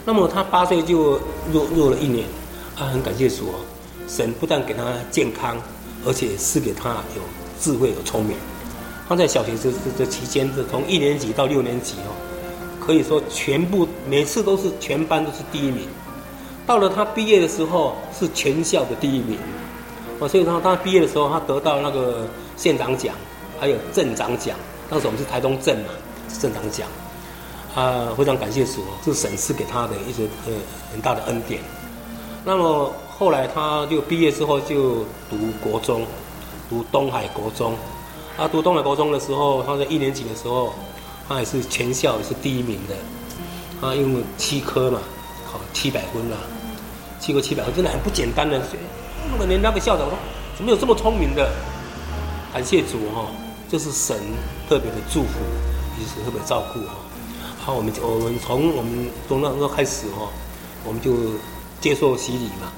[0.04, 1.22] 那么他八岁就
[1.54, 2.28] 入入了一年，
[2.76, 3.56] 啊，很感谢主哦，
[4.08, 5.58] 神不但给他健康，
[6.06, 7.22] 而且赐给他有
[7.60, 8.38] 智慧、有聪明。
[9.08, 12.16] 他在小学这这这期间，是从一年级到六年级哦。
[12.80, 15.88] 可以说，全部每次都是全班都是第一名。
[16.66, 19.38] 到了他毕业的时候，是全校的第一名。
[20.20, 23.14] 哦，所以说他毕业的时候，他得到那个县长奖，
[23.60, 24.58] 还有镇长奖。
[24.90, 25.94] 当时我们是台东镇嘛，
[26.28, 26.88] 是镇长奖。
[27.76, 30.54] 啊，非常感谢主，是神赐给他的一些呃
[30.92, 31.62] 很大的恩典。
[32.44, 36.06] 那么后来他就毕业之后就读国中，
[36.70, 37.76] 读东海国中。
[38.36, 40.74] 他读东海国中的时候，他在一年级的时候。
[41.30, 42.96] 他也是全校也是第一名的，
[43.80, 45.00] 他用七科嘛，
[45.50, 46.36] 考七百分啦，
[47.22, 48.62] 七科七百分真的很不简单的。
[49.32, 50.18] 那个连那个校长说，
[50.58, 51.50] 怎么有这么聪明的？
[52.52, 53.28] 感谢主哈，
[53.70, 54.18] 这是神
[54.68, 55.40] 特别的祝福，
[55.98, 56.96] 也是特别照顾哈。
[57.62, 60.28] 好，我们我们从我们从那时候开始哈，
[60.84, 61.14] 我们就
[61.80, 62.74] 接受洗礼嘛。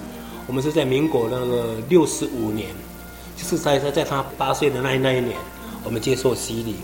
[0.48, 2.70] 我们是在民国那个六十五年，
[3.36, 5.38] 就是在在在他八岁的那那一年，
[5.84, 6.76] 我们接受洗礼。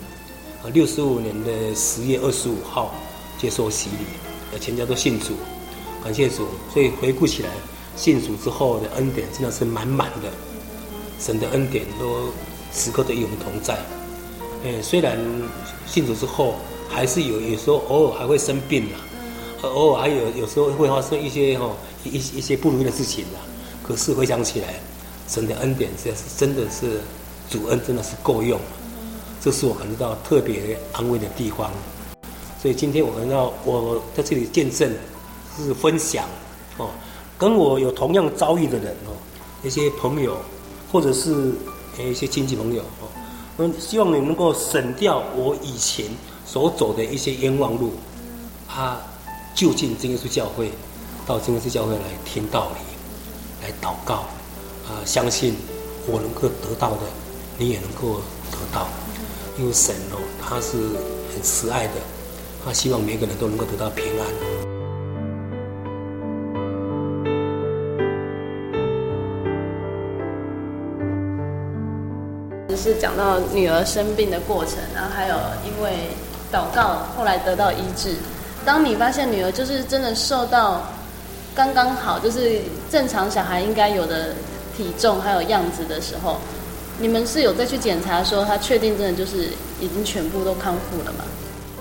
[0.62, 2.94] 啊，六十五年的十月二十五号
[3.38, 5.32] 接受洗礼，全家都信主，
[6.04, 6.46] 感谢主。
[6.70, 7.48] 所以回顾起来，
[7.96, 10.28] 信主之后的恩典真的是满满的，
[11.18, 12.28] 神的恩典都
[12.74, 13.74] 时刻都与我们同在。
[14.64, 15.18] 哎，虽然
[15.86, 16.56] 信主之后，
[16.90, 18.98] 还是有有时候偶尔还会生病啦，
[19.62, 21.70] 偶尔还有有时候会发生一些哈
[22.04, 23.40] 一一些不如意的事情啦。
[23.90, 24.74] 可是回想起来，
[25.26, 27.00] 神的恩典真是真的是
[27.50, 28.60] 主恩，真的是够用。
[29.40, 31.72] 这是我感觉到特别安慰的地方，
[32.62, 34.92] 所以今天我感到我在这里见证，
[35.56, 36.24] 是分享
[36.76, 36.90] 哦，
[37.36, 39.10] 跟我有同样遭遇的人哦，
[39.64, 40.36] 一些朋友，
[40.92, 41.52] 或者是
[41.98, 43.08] 一些亲戚朋友哦，
[43.56, 46.06] 我，希望你能够省掉我以前
[46.46, 47.94] 所走的一些冤枉路，
[48.68, 48.96] 他，
[49.52, 50.70] 就近真耶稣教会，
[51.26, 52.89] 到真耶稣教会来听道理，
[53.62, 54.24] 来祷告，
[54.86, 55.54] 啊，相信
[56.06, 57.00] 我能够得到的，
[57.58, 58.88] 你也能够得到。
[59.58, 60.78] 因为神哦，他是
[61.32, 61.94] 很慈爱的，
[62.64, 64.26] 他希望每个人都能够得到平安。
[72.68, 75.34] 只是讲到女儿生病的过程，然后还有
[75.66, 76.08] 因为
[76.50, 78.16] 祷告后来得到医治。
[78.64, 80.82] 当你发现女儿就是真的受到
[81.54, 84.34] 刚刚好，就是正常小孩应该有的
[84.76, 86.36] 体重还有样子的时候。
[87.02, 89.48] 你们是有再去检查，说他确定真的就是
[89.80, 91.24] 已经全部都康复了吗？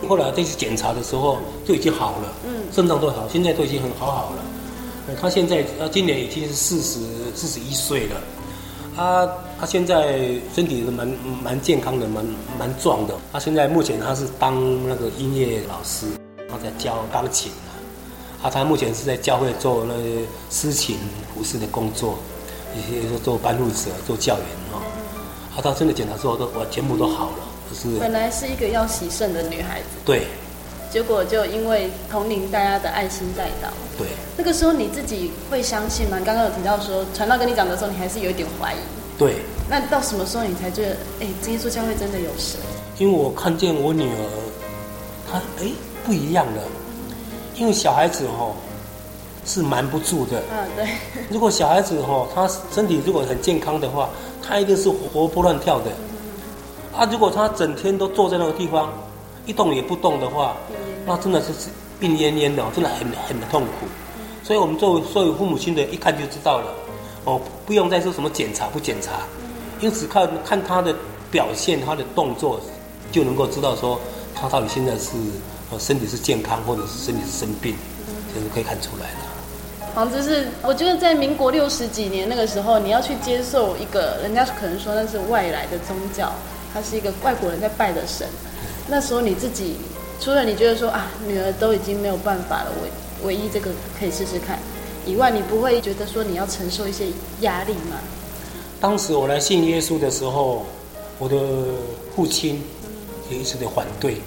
[0.08, 5.16] 后来再去检查的时候就已经好了，嗯，症状都好，现在都已经很好好了。
[5.20, 7.00] 他现在他今年已经是四十
[7.36, 8.16] 四十一岁了，
[8.96, 10.20] 他他现在
[10.56, 11.06] 身体是蛮
[11.44, 12.26] 蛮健康的，蛮
[12.58, 13.14] 蛮壮的。
[13.34, 14.56] 他现在目前他是当
[14.88, 16.06] 那个音乐老师，
[16.50, 17.52] 他在教钢琴
[18.42, 18.48] 啊。
[18.48, 20.98] 啊，他目前是在教会做那些司琴
[21.34, 22.18] 服饰的工作，
[22.76, 24.82] 一些说做班牧者、做教员哦。
[25.56, 27.38] 啊，他真的检查之后都我全部都好了，
[27.70, 30.28] 就是本来是一个要洗肾的女孩子，对
[30.92, 34.08] 结果就因为同龄大家的爱心带到，对。
[34.38, 36.18] 那个时候你自己会相信吗？
[36.26, 38.78] 刚刚有提到说传道跟你讲的时候，你还是有一点怀疑。
[39.18, 39.36] 对。
[39.70, 42.60] 那到什么时候你才觉得，哎，这耶稣教会真的有神？
[42.98, 44.30] 因为我看见我女儿，
[45.30, 45.72] 她哎
[46.04, 46.62] 不一样了。
[47.60, 48.54] 因为小孩子哦
[49.46, 50.42] 是瞒不住的。
[50.52, 50.88] 嗯，对。
[51.30, 54.10] 如果小孩子哦他身体如果很健康的话，
[54.42, 55.92] 他一定是活泼乱跳的。
[56.98, 58.92] 啊，如果他整天都坐在那个地方，
[59.46, 60.56] 一动也不动的话，
[61.06, 61.48] 那真的是
[62.00, 63.88] 病恹恹的，真的很很痛苦。
[64.44, 66.74] 所以我们作为所有父母亲的，一看就知道了，
[67.26, 69.14] 哦，不用再说什么检查不检查，
[69.80, 70.96] 因为只看看他的
[71.30, 72.60] 表现，他的动作，
[73.12, 74.00] 就能够知道说
[74.34, 75.12] 他到底现在是
[75.78, 77.76] 身体是健康，或者是身体是生病，
[78.34, 79.20] 就是可以看出来了。
[79.94, 86.32] 好，就是我觉得在民国六十几年那个时候，你要去接受一个人家可能说那是外来的宗教，
[86.74, 88.28] 他是一个外国人在拜的神，
[88.88, 89.76] 那时候你自己
[90.22, 92.88] 除了你觉得说啊，女儿都已经没有办法了，我。
[93.22, 94.58] 唯一这个可以试试看，
[95.06, 97.08] 以外你不会觉得说你要承受一些
[97.42, 97.98] 压力吗？
[98.80, 100.66] 当时我来信耶稣的时候，
[101.18, 101.36] 我的
[102.16, 102.64] 父亲
[103.30, 104.22] 也一直的反对。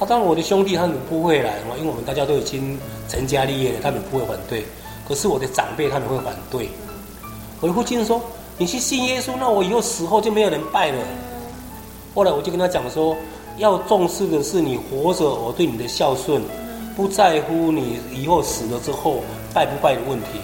[0.00, 4.64] 他当然我的兄弟他们不会来，因为我们大家都已经成家立业了，他们不会反对。
[5.06, 6.70] 可是我的长辈他们会反对。
[7.60, 8.18] 我的父亲说
[8.56, 10.98] ：“你去信耶稣，那我以后死后就没有人拜了。”
[12.14, 13.14] 后来我就跟他讲说
[13.58, 16.42] ：“要重视的是你活着，我对你的孝顺。”
[16.96, 19.20] 不在乎你以后死了之后
[19.54, 20.40] 拜不拜的问题，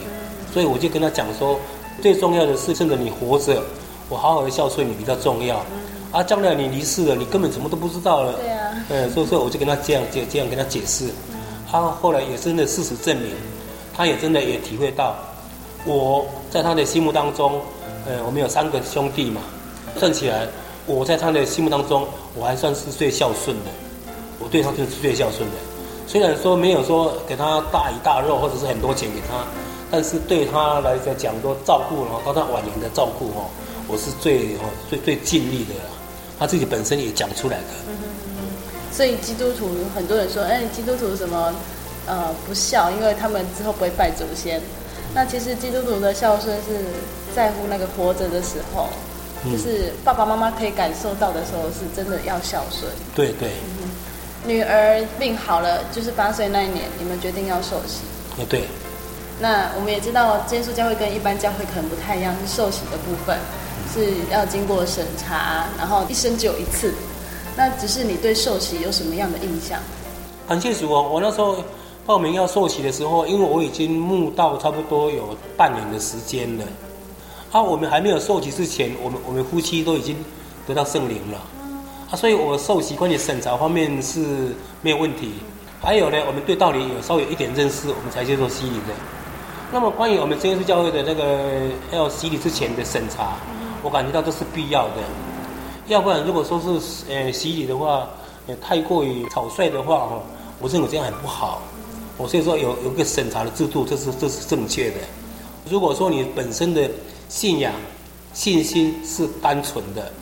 [0.55, 1.59] 所以我就跟他讲说，
[2.01, 3.63] 最重要的是趁着你活着，
[4.09, 5.63] 我好好的孝顺你比较重要。
[6.13, 8.35] 啊，将来你离世了，你根本什么都不知道了。
[8.89, 11.09] 嗯，所以说我就跟他这样这这样跟他解释，
[11.71, 13.31] 他后来也真的事实证明，
[13.95, 15.17] 他也真的也体会到，
[15.85, 17.61] 我在他的心目当中，
[18.07, 19.41] 呃，我们有三个兄弟嘛，
[19.99, 20.47] 算起来，
[20.87, 23.71] 我在他的心目当中，我还算是最孝顺的，
[24.39, 25.57] 我对他就是最孝顺的。
[26.07, 29.45] 虽然说没有说给他大鱼大肉或者是很多钱给他，
[29.91, 33.51] 但是对他来讲，说照顾哦，到他晚年的照顾哦，
[33.89, 34.57] 我是最
[34.89, 35.75] 最最尽力的，
[36.39, 37.65] 他自己本身也讲出来的。
[38.97, 41.53] 所以基督徒很多人说，哎，基督徒什么
[42.07, 44.59] 呃不孝，因为他们之后不会拜祖先。
[45.15, 46.81] 那其实基督徒的孝顺是
[47.35, 48.89] 在乎那个活着的时候，
[49.45, 52.91] 就是爸爸妈妈可以感受到的时候，是真的要孝顺。
[53.15, 53.51] 对对。
[53.83, 53.91] 嗯
[54.47, 58.03] 女儿病好了，就是八岁那一年，你们决定要受洗。
[58.39, 58.63] 也对。
[59.41, 63.37] 那我们也知道，耶稣教会跟一般教会可能不太一样，是受洗的部分
[63.93, 66.95] 是要经过审查，然后一生只有一次。
[67.57, 69.81] 那只是你对受洗有什么样的印象？
[70.47, 71.57] 很清楚哦，我那时候
[72.05, 76.65] 报名要受洗的时候，因为我已经慕道差不多有半年的时间了。
[77.51, 80.17] 啊，我们还没有受洗之前，我们我们夫妻都已经
[80.67, 81.39] 得到圣灵了。
[82.11, 85.33] 啊，所以我受洗关于审查方面是没有问题。
[85.81, 88.95] 还有呢，我们对道理有稍微有一点认识，我们才接受洗礼的。
[89.73, 91.41] 那么关于我们真耶稣教会的那个
[91.91, 93.37] 要洗礼之前的审查，
[93.83, 95.03] 我感觉到都是必要的。
[95.89, 98.09] 要不然如果说是呃洗礼的话，
[98.47, 100.23] 也太过于草率的话哈，
[100.61, 101.63] 我认为这样很不好。
[102.17, 104.97] 我所以说有有个审查的制度，这是这是正确的。
[105.71, 106.91] 如果说你本身的
[107.29, 107.73] 信仰
[108.33, 110.13] 信心是单纯的，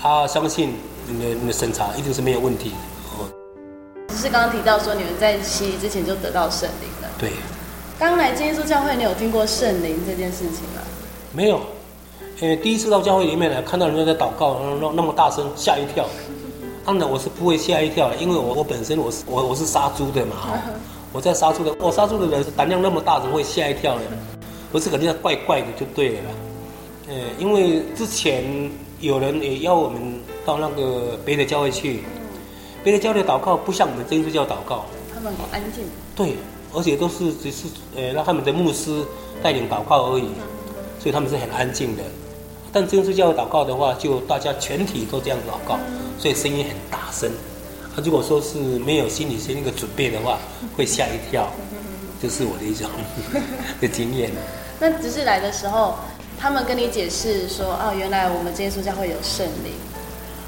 [0.00, 0.74] 他相信。
[1.06, 2.72] 你的你的审查一定是没有问题
[3.12, 3.28] 哦。
[4.08, 7.08] 只是刚刚提到说你们在洗礼之前就得到圣灵了。
[7.18, 7.30] 对。
[7.98, 10.80] 刚来耶稣教会，你有听过圣灵这件事情吗？
[11.30, 11.60] 没有。
[12.40, 16.06] 呃，第一次到教会里面呢，看到人家在祷告，那那么大声，吓一跳。
[16.84, 20.36] 当然我是不会吓一跳的，因为我我本身我是我我是杀猪的嘛，
[21.12, 24.02] 我在杀猪的，我杀猪的人胆量那么大，怎么会吓一跳呢？
[24.70, 26.30] 不是肯定要怪怪的就对了。
[27.08, 28.44] 呃，因为之前
[29.00, 30.00] 有人也邀我们。
[30.46, 32.04] 到那个别的教会去，
[32.82, 35.82] 别的教会祷告不像我们真耶稣教祷告，他们好安静。
[36.14, 36.34] 对，
[36.74, 37.66] 而且都是只是
[37.96, 39.02] 呃让他们的牧师
[39.42, 40.28] 带领祷告而已，
[41.00, 42.02] 所以他们是很安静的。
[42.74, 45.78] 但真耶稣教会祷告的话，就大家全体都这样祷告，
[46.18, 47.30] 所以声音很大声。
[47.94, 50.40] 他如果说是没有心理先那个准备的话，
[50.76, 51.48] 会吓一跳。
[52.20, 52.90] 这是我的一种
[53.80, 54.32] 的经验。
[54.80, 55.94] 那只是来的时候，
[56.36, 59.72] 他们跟你解释说，哦，原来我们真耶稣教会有圣灵。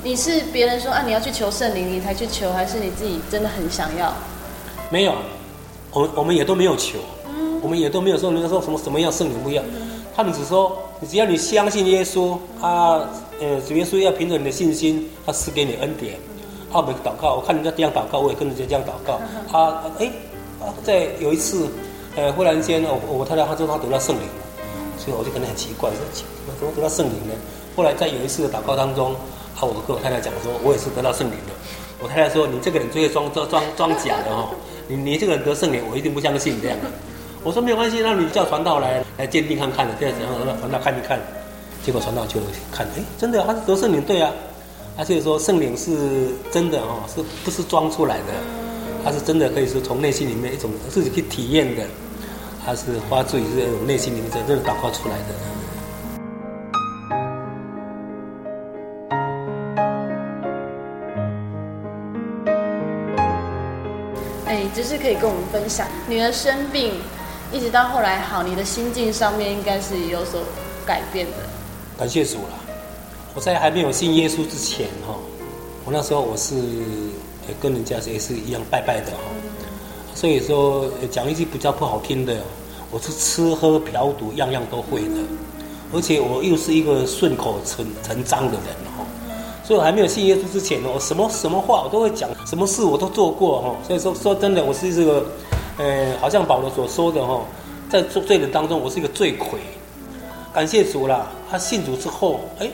[0.03, 4.13] 你是别人说啊，你要去求圣灵，你才去求，还是你自己真的很想要？
[4.91, 5.15] 没有，
[5.93, 6.99] 我们我们也都没有求，
[7.29, 9.65] 嗯、我们也都没有说人家说什么什么样圣灵不一样，
[10.17, 13.01] 他们只说，只要你相信耶稣，他
[13.41, 16.15] 呃主耶稣要凭着你的信心，他赐给你恩典。
[16.73, 19.21] 他们祷告，我看人家这样祷告，我也跟人家这样祷告。
[19.51, 20.11] 他哎，
[20.83, 21.69] 在有一次，
[22.17, 24.43] 呃，忽然间，我我太太她说她得到圣灵了，
[24.99, 25.99] 所以我就感觉很奇怪，说
[26.59, 27.35] 怎么得到圣灵呢？
[27.77, 29.13] 后来在有一次的祷告当中，
[29.55, 31.53] 啊，我跟我太太讲说，我也是得到圣灵的。
[32.03, 34.49] 我太太说，你这个人最会装装装装假的哦，
[34.89, 36.77] 你你这个人得圣灵，我一定不相信这样。
[37.47, 41.17] 我说没有关系，那你叫传道来来鉴定看看的，这样子让传道看一看。
[41.81, 42.41] 结果传道就
[42.73, 44.33] 看，哎，真的，他是得圣灵，对啊。
[44.97, 48.33] 他就说圣灵是真的哦，是不是装出来的？
[49.05, 51.85] 他是真的，可以说从内心里面一种自己去体验的，
[52.65, 55.35] 他是发自于这种内心里面真正祷告出来的。
[64.47, 66.95] 哎，就是可以跟我们分享，女儿生病，
[67.57, 70.43] 一直到后来好，你的心境上面应该是有所
[70.85, 71.33] 改变的。
[71.99, 72.51] 感谢主了。
[73.35, 75.15] 我在还没有信耶稣之前，哈，
[75.87, 76.55] 我那时候我是
[77.59, 79.19] 跟人家也是一样拜拜的，哈，
[80.15, 82.37] 所以说讲一句比较不好听的，
[82.91, 85.21] 我是吃喝嫖赌样样都会的，
[85.95, 88.67] 而且我又是一个顺口成成章的人，
[88.99, 89.05] 哈，
[89.65, 95.25] 所以我还没有信耶稣之前呢，我什么什么话我都会讲，什么事我都做过，哈，所以说说真的，我是这个，
[95.79, 97.41] 呃，好像保罗所说的，哈，
[97.89, 99.61] 在做罪人当中，我是一个罪魁，
[100.53, 102.69] 感谢主啦，他信主之后，哎。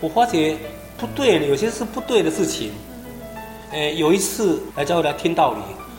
[0.00, 0.56] 我发觉
[0.96, 2.70] 不对，有些是不对的事情。
[3.72, 5.58] 诶，有一次来教会来听道理，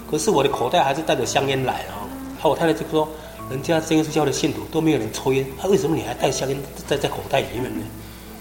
[0.10, 2.08] 可是我的口袋还是带着香烟来啊。
[2.42, 3.06] 他我太太就说
[3.52, 7.86] ：“人家真耶稣教的信徒都没有人抽烟，他为什么你还带香烟在在口袋里面呢？”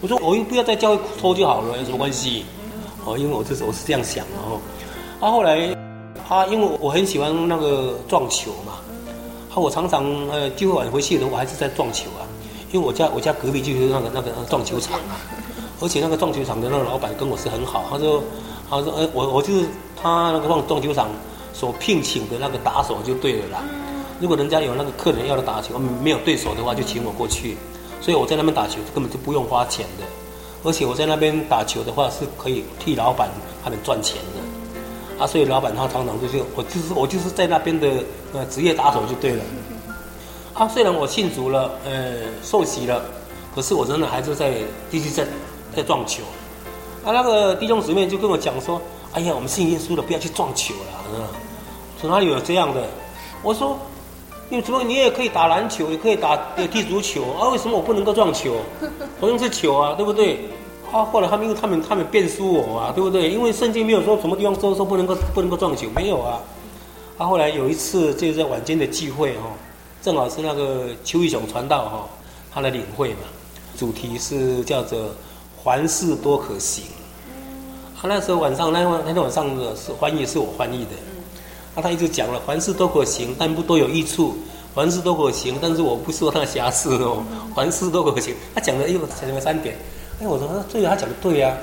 [0.00, 2.44] 我说：“我又不要在教会抽就好了，有什么关系？”
[3.04, 4.60] 哦，因为我就是我是这样想的哦。
[5.18, 5.74] 啊，后来
[6.28, 8.74] 他因为我我很喜欢那个撞球嘛，
[9.50, 12.22] 啊，我常常呃聚会晚回去的时候，我还是在撞球啊，
[12.70, 15.16] 因为我家我家隔壁就是那个那个撞球场啊。
[15.80, 18.20] 而且那个撞球场的那个老板跟我是很好，他说，
[18.68, 19.64] 他说，呃，我我就是
[19.96, 21.08] 他那个撞撞球场
[21.52, 23.62] 所聘请的那个打手就对了啦。
[24.20, 27.56] 如果人家有那个客人要来打球，没有对手的话，就请我过去。
[28.00, 30.04] 所以我在那边打球根本就不用花钱的，
[30.64, 33.28] 而且我在那边打球的话是可以替老板
[33.62, 34.47] 他们赚钱的。
[35.18, 37.88] 啊，所以老板他常常就是我就是我就是在那边的
[38.32, 39.42] 呃职业打手就对了。
[40.54, 43.02] 啊，虽然我信主了，呃，受洗了，
[43.54, 44.54] 可是我真的还是在
[44.90, 45.26] 继续在。
[45.76, 46.22] 在撞球，
[47.04, 48.80] 啊，那个弟兄姊妹就跟我讲说
[49.12, 51.22] ：“哎呀，我们信耶稣的不要去撞球了。”嗯，
[52.00, 52.82] 说哪里有这样的？
[53.42, 53.78] 我说
[54.48, 56.36] ：“你怎么你也可以打篮球，也可以打
[56.72, 57.50] 踢足球啊？
[57.50, 58.56] 为什么我不能够撞球？
[59.20, 60.48] 同样是球啊，对不对？”
[60.92, 63.30] 啊，后来他们因为他们他们辩输我啊，对不对？
[63.30, 66.40] 因为圣经没有说什么地方说说不能够不能够撞酒，没有啊。
[67.16, 69.50] 啊，后来有一次就是在晚间的聚会哈，
[70.02, 72.08] 正好是那个邱义雄传道哈，
[72.52, 73.20] 他来领会嘛，
[73.76, 74.98] 主题是叫做。
[75.64, 76.84] 凡事都可行。
[78.00, 80.92] 他那时候晚上，那天那天晚上的是翻译是我翻译的。
[81.74, 84.36] 那他一直讲了，凡事都可行，但不都有益处。
[84.72, 87.24] 凡事都可行，但是我不说他的瑕疵哦。
[87.54, 89.76] 凡事都可行，他讲了又讲了三点。
[90.20, 91.56] 哎，我说这个他讲的对呀。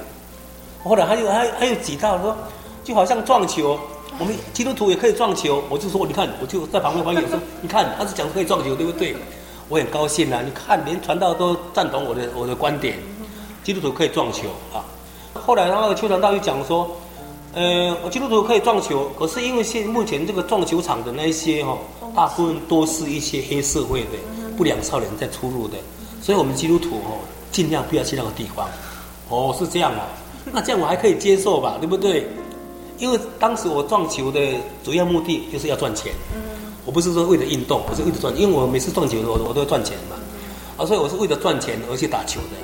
[0.83, 2.35] 后来还有还还有几道说，
[2.83, 3.79] 就好像撞球，
[4.19, 5.63] 我们基督徒也可以撞球。
[5.69, 9.15] 我就说你看，我就在旁边翻译说，你看他是讲可以撞球，对不对？
[9.67, 12.99] 我很高兴啊，你看连传道都赞同我的我的观点。
[13.63, 14.85] 基督徒可以撞球啊！
[15.33, 16.87] 后来那个邱传道又讲说，
[17.55, 21.75] 呃，我基督徒可以撞球，可是因为现目前这个撞球场的那一些哈，
[22.15, 24.19] 大部分都是一些黑社会的
[24.55, 25.77] 不良少年在出入的，
[26.21, 27.17] 所以我们基督徒哦，
[27.55, 28.67] 尽量不要去那个地方。
[29.29, 30.03] 哦，是这样啊，
[30.51, 32.27] 那这样我还可以接受吧，对不对？
[32.97, 34.39] 因为当时我撞球的
[34.83, 36.11] 主要目的就是要赚钱，
[36.85, 40.17] 我不是说为了运动，我是为了赚，因为我每次撞球我我都要赚钱嘛，
[40.77, 42.57] 啊，所以我是为了赚钱而去打球的。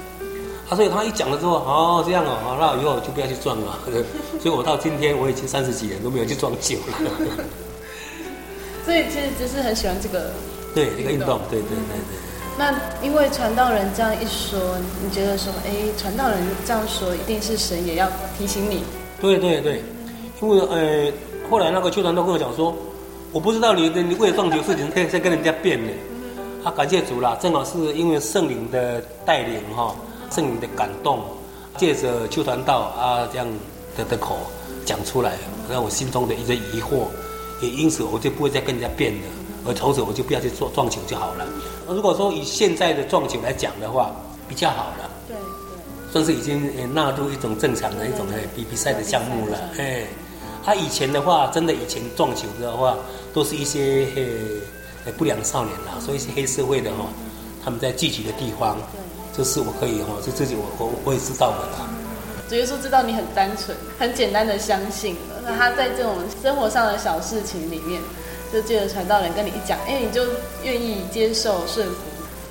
[0.69, 3.79] 啊，所以他一讲了之后，哦，这样哦，好，那以后就不要去撞了。
[4.39, 6.93] 所以，我到今天我已经三十几年都没有去撞球了。
[8.85, 10.31] 所以，其实只是很喜欢这个。
[10.73, 12.30] 对，这个运动，对对对对。
[12.57, 14.59] 那因为传道人这样一说，
[15.03, 18.83] 你觉得说，哎，传道人这样说，一定是神也要提醒你。
[19.19, 19.83] 对对对，
[20.41, 21.11] 因为呃，
[21.49, 22.75] 后来那个邱传道跟我讲说，
[23.31, 25.91] 我不知道你你为了撞球事情在在跟人家辩呢。
[26.63, 29.95] 啊，感谢主啦，正好是因为圣灵的带领哈。
[30.29, 31.19] 圣灵的感动，
[31.75, 33.45] 借着邱传道啊这样
[33.97, 34.37] 的的口
[34.85, 35.33] 讲出来，
[35.69, 37.07] 让我心中的一些疑惑，
[37.61, 39.19] 也因此我就不会再跟人家辩了，
[39.65, 41.45] 而从此我就不要去做撞球就好了。
[41.87, 44.11] 如果说以现在的撞球来讲的话，
[44.47, 49.57] 比较好了，对对，算是已经纳入一种正常的一种比比赛的项目了。
[49.77, 50.05] 哎，
[50.63, 52.97] 他以前的话，真的以前撞球的话，
[53.33, 54.07] 都是一些
[55.05, 57.05] 呃不良少年啦，所以是黑社会的哈。
[57.63, 58.77] 他们在聚集的地方，
[59.37, 61.89] 这是我可以哈，这自己我我我也知道的啦。
[62.49, 68.01] 主耶稣知道你很单纯，很简单的相信了，那他在这种生活上的小事情里面，
[68.51, 70.23] 就借着传道人跟你一讲，哎，你就
[70.63, 71.95] 愿意接受顺服。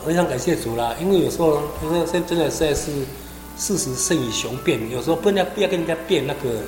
[0.07, 2.91] 非常感谢主啦，因为有时候有时候真的实在是
[3.59, 6.61] 事实胜于雄辩，有时候不要不要跟人家辩那个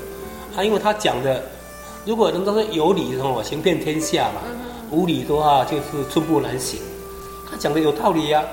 [0.54, 1.42] 啊，因为他讲的，
[2.04, 4.42] 如果人都说有理的话，行遍天下嘛，
[4.90, 6.78] 无理的话就是寸步难行。
[7.50, 8.44] 他讲的有道理呀、啊，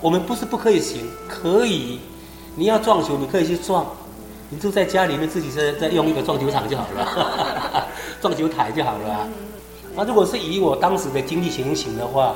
[0.00, 1.98] 我们不是不可以行，可以，
[2.54, 3.84] 你要撞球，你可以去撞。
[4.50, 7.88] 你就在家里面自己在在用一个撞球场就好了，
[8.20, 9.28] 撞球台就好了、啊。
[9.94, 12.34] 那如果是以我当时的经济情形的话，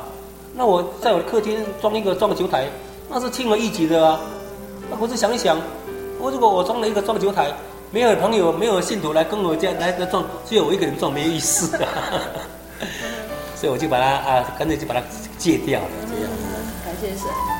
[0.54, 2.68] 那我在我的客厅装一个撞球台，
[3.08, 4.20] 那是轻而易举的啊。
[4.90, 5.58] 那我是想一想，
[6.18, 7.52] 我如果我装了一个撞球台，
[7.90, 11.88] 没有朋友、没有信徒来跟我家来来撞，只有我一个人撞，没有意思啊。
[13.56, 15.02] 所以我就把它啊，干脆就把它
[15.38, 16.30] 戒掉了，这样。
[16.84, 17.55] 感谢神。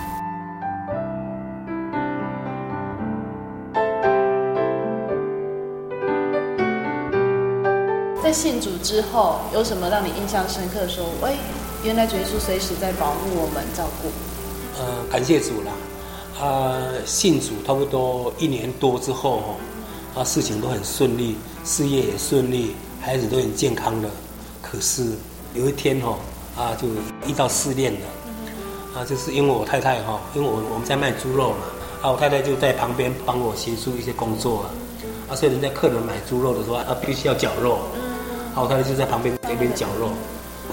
[8.37, 10.87] 信主之后，有什么让你印象深刻？
[10.87, 11.37] 说，喂、哎，
[11.83, 14.11] 原来主耶稣随时在保护我们、照顾。
[14.79, 15.73] 呃，感谢主啦！
[16.39, 16.45] 啊、
[16.77, 19.39] 呃，信主差不多一年多之后，
[20.15, 21.35] 哈，啊，事情都很顺利，
[21.65, 24.09] 事业也顺利，孩子都很健康的。
[24.61, 25.13] 可是
[25.55, 26.19] 有一天，哈，
[26.59, 26.87] 啊，就
[27.27, 27.99] 遇到试炼了。
[28.97, 31.57] 啊，就是因为我太太，哈，因为我我们在卖猪肉嘛，
[32.03, 34.71] 啊，我太太就在旁边帮我协助一些工作啊。
[35.31, 37.79] 啊，所以人家客人买猪肉的时候，他必须要绞肉。
[38.57, 40.09] 然后他就在旁边那边绞肉，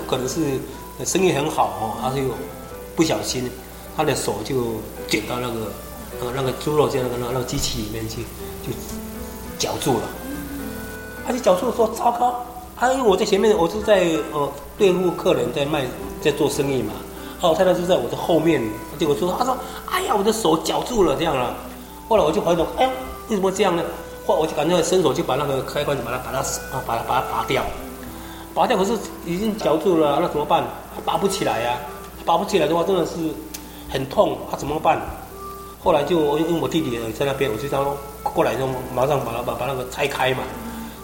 [0.07, 0.39] 可能是
[1.03, 2.21] 生意很好哦，他就
[2.95, 3.51] 不小心，
[3.97, 4.75] 他的手就
[5.09, 5.71] 卷到那个
[6.21, 8.21] 呃那个猪肉在那个那个那个机器里面去，
[8.65, 8.71] 就
[9.59, 10.03] 绞住了。
[11.27, 12.45] 他就绞住说，糟糕！
[12.77, 15.85] 他因为我在前面，我是在呃对付客人，在卖
[16.21, 16.93] 在做生意嘛。
[17.41, 18.63] 哦，太太就在我的后面，
[18.97, 19.57] 结果说他说
[19.91, 21.53] ：“哎呀，我的手绞住了这样了。”
[22.07, 22.89] 后来我就怀疑说：“哎，
[23.27, 23.83] 为什么这样呢？”
[24.25, 27.63] 或我就感觉伸手就把那个开关把它把它啊把它把它拔掉，
[28.53, 28.93] 拔掉可是
[29.25, 30.63] 已经绞住了，那怎么办？
[31.03, 31.77] 拔不起来呀、啊，
[32.25, 33.13] 拔不起来的话真的是
[33.89, 35.01] 很痛，他、怎么办？
[35.83, 38.65] 后来就因为我弟弟也在那边，我就叫过来就
[38.95, 40.43] 马上把它把把那个拆开嘛。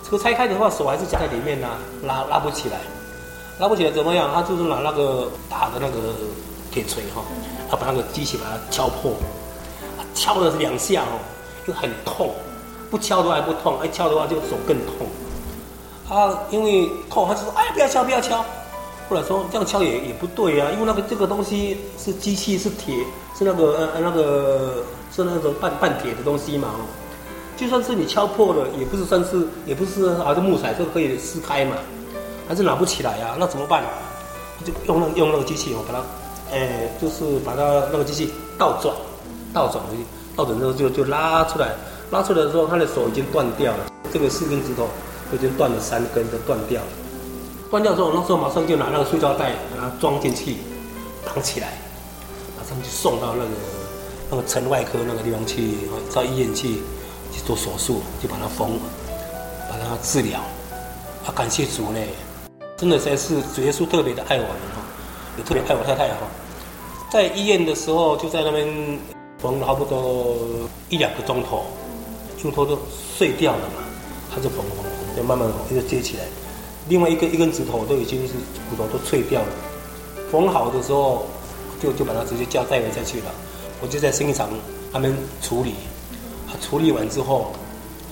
[0.06, 2.78] 这个拆开的话手还是夹在里面呐、啊，拉拉不起来，
[3.60, 4.32] 拉不起来怎么样？
[4.34, 6.16] 他就是拿那个大的那个
[6.72, 7.22] 铁锤哈，
[7.70, 9.12] 他把那个机器把它敲破，
[10.16, 11.20] 敲了两下哦，
[11.68, 12.34] 就很痛。
[12.90, 15.08] 不敲的话还不痛，一敲的话就手更痛。
[16.10, 18.44] 啊，因为痛，他就说：“哎，不要敲，不要敲。”
[19.10, 22.96] 后来说这样敲也也不对、啊，因为那个这个东西是机器，是铁，
[23.38, 26.70] 是那个呃那个是那种半半铁的东西嘛。
[27.58, 31.76] 就算是你敲破了，也不是算是，也不是啊，这木材就可以撕开嘛，
[32.48, 33.38] 还是拿不起来呀、啊？
[33.38, 33.84] 那怎么办？
[34.64, 37.62] 就用那、用那个机器哦，把它，哎，就是把它
[37.92, 38.96] 那个机器倒转，
[39.54, 40.04] 倒转回去，
[40.36, 41.76] 倒转之后就就拉出来。
[42.12, 44.88] 拉出来的时候，他的手已经断掉了，这个四根指头
[45.32, 46.88] 已经断了三根，都断掉了。
[47.70, 50.58] 断掉之后，那时候马上就拿那个塑胶袋把它装进去，
[51.24, 51.78] 绑起来，
[52.58, 53.50] 马上就送到那个
[54.32, 55.78] 那个陈外科那个地方去，
[56.12, 56.78] 到医院去
[57.32, 58.80] 去做手术，就把它缝，
[59.70, 60.40] 把它治疗。
[61.28, 62.00] 啊，感谢主呢，
[62.76, 64.82] 真的才是主耶稣特别的爱我们哈，
[65.38, 66.22] 也特别爱我太太哈。
[67.12, 69.00] 在医院的时候，就在那边
[69.38, 70.38] 缝了差不多
[70.90, 71.66] 一两个钟头。
[72.42, 72.80] 胸托都
[73.18, 73.84] 碎掉了嘛，
[74.34, 76.24] 他就缝缝缝，就慢慢一个接起来。
[76.88, 78.34] 另外一个一根指头都已经是
[78.70, 79.48] 骨头都脆掉了。
[80.32, 81.26] 缝好的时候，
[81.82, 83.26] 就就把它直接叫带回下去了。
[83.82, 84.50] 我就在生意场
[84.92, 85.74] 他们处理，
[86.48, 87.52] 他，处理完之后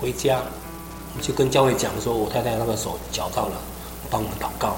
[0.02, 0.42] 回家，
[1.16, 3.54] 我就跟教会讲说，我太太那个手绞到了，
[4.04, 4.76] 我帮我们祷告。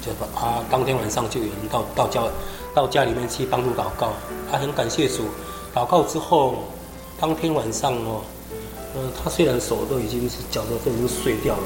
[0.00, 2.28] 就把啊，当天晚上就有人到到教
[2.74, 4.12] 到家里面去帮助祷告。
[4.50, 5.24] 他很感谢主，
[5.74, 6.64] 祷告之后，
[7.18, 8.22] 当天晚上哦。
[8.98, 11.62] 呃，他虽然手都已经是脚都都已经碎掉了，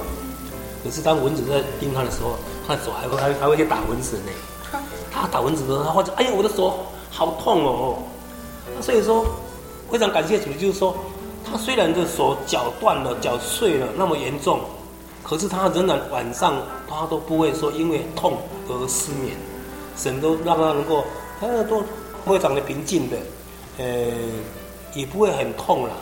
[0.84, 2.36] 可是当蚊子在叮他的时候，
[2.68, 4.32] 他的手还会还还会去打蚊子呢。
[5.10, 6.78] 他打蚊子的时候，他或者哎呀，我的手
[7.10, 7.96] 好痛哦。
[8.82, 9.24] 所以说，
[9.90, 10.94] 非常感谢主，就是说，
[11.42, 14.60] 他虽然这手脚断了、脚碎了那么严重，
[15.22, 18.36] 可是他仍然晚上他都不会说因为痛
[18.68, 19.34] 而失眠，
[19.96, 21.02] 神都让他能够，
[21.40, 21.82] 他都
[22.26, 23.16] 非常的平静的，
[23.78, 23.84] 呃，
[24.92, 25.94] 也不会很痛了。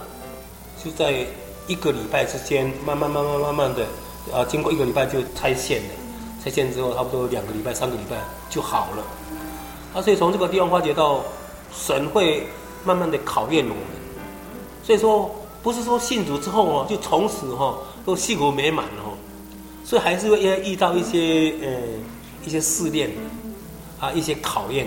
[0.83, 1.27] 就在
[1.67, 3.85] 一个礼拜之间，慢慢慢慢慢慢的，
[4.33, 5.89] 啊，经过一个礼拜就拆线了，
[6.43, 8.17] 拆线之后差不多两个礼拜、三个礼拜
[8.49, 9.05] 就好了。
[9.95, 11.23] 啊，所以从这个地方发觉到，
[11.73, 12.47] 神会
[12.85, 13.85] 慢慢的考验我们。
[14.83, 15.31] 所以说，
[15.63, 19.13] 不是说信主之后哦，就从此哈都幸福美满了哦，
[19.85, 21.69] 所以还是会遇到一些呃
[22.45, 23.11] 一些试炼，
[24.01, 24.87] 啊，一些考验。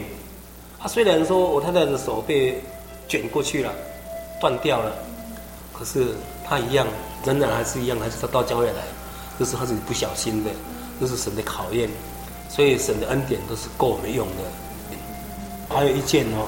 [0.80, 2.60] 啊，虽然说我太太的手被
[3.08, 3.72] 卷过去了，
[4.42, 4.92] 断掉了，
[5.74, 6.16] 可是
[6.46, 6.88] 他一样，
[7.26, 8.84] 仍然还是一样，还是他到教会来，
[9.38, 10.52] 这是他自己不小心的，
[11.02, 11.90] 这是神的考验，
[12.50, 14.96] 所以神的恩典都是够我们用的。
[15.76, 16.48] 还有一件哦，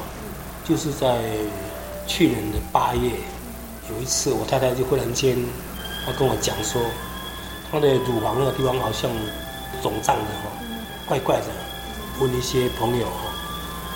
[0.64, 1.20] 就是在
[2.08, 3.12] 去年的八月，
[3.90, 5.36] 有一次我太太就忽然间，
[6.06, 6.82] 她跟我讲说，
[7.72, 9.10] 她的乳房那个地方好像
[9.82, 10.52] 肿胀的哈，
[11.08, 11.48] 怪怪的，
[12.20, 13.32] 问一些朋友哈。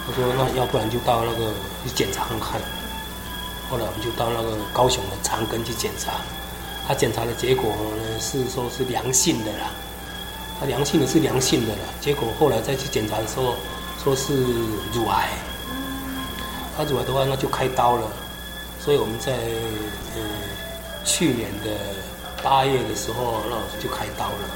[0.08, 1.54] 他说：“那要不然就到那个
[1.84, 2.60] 去检查看看。”
[3.70, 6.14] 后来我们就到那个高雄的长庚去检查，
[6.88, 9.70] 他检查的结果呢是说是良性的啦，
[10.60, 11.82] 他良性的是良性的啦。
[12.02, 13.56] 结果后来再去检查的时候，
[14.04, 14.44] 说是
[14.94, 15.30] 乳癌。
[16.76, 18.08] 他乳癌的话，那就开刀了。
[18.80, 20.22] 所以我们在呃
[21.06, 21.70] 去年的
[22.42, 24.50] 八月的时候，那我就开刀了。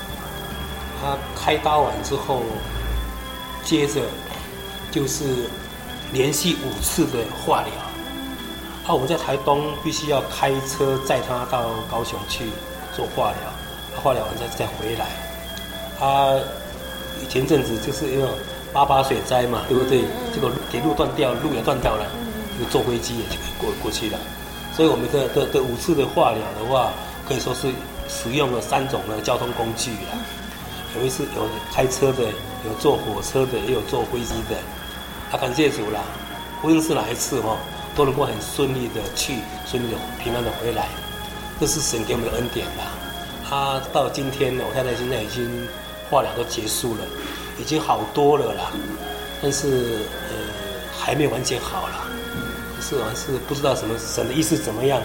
[1.00, 2.42] 他开刀完之后，
[3.64, 4.02] 接着。
[4.94, 5.50] 就是
[6.12, 7.72] 连续五次的化疗，
[8.86, 12.46] 啊，我们在台东必须要开车载他到高雄去
[12.94, 15.08] 做化疗，啊，化疗完再再回来。
[15.98, 16.38] 他
[17.30, 18.28] 前阵子就是因为
[18.74, 20.04] 八八水灾嘛，对不对？
[20.36, 22.06] 这个铁路断掉，路也断掉了，
[22.60, 24.20] 就坐飞机也就可以过过去了。
[24.76, 26.92] 所以我们的的的五次的化疗的话，
[27.26, 27.72] 可以说是
[28.10, 30.18] 使用了三种的交通工具了。
[31.00, 32.24] 有一次有开车的，
[32.66, 34.58] 有坐火车的，也有坐飞机的。
[35.32, 36.04] 他感谢主了，
[36.64, 37.56] 无论是哪一次哈，
[37.96, 40.88] 都能够很顺利的去，顺利的平安的回来，
[41.60, 42.92] 这是神给我们的恩典啦。
[43.48, 45.68] 他到今天呢，我太太现在已经
[46.10, 47.02] 化疗都结束了，
[47.60, 48.72] 已经好多了啦，
[49.42, 50.34] 但是呃
[50.98, 52.08] 还没完全好啦，
[52.82, 55.02] 是还是不知道什么神的意思怎么样，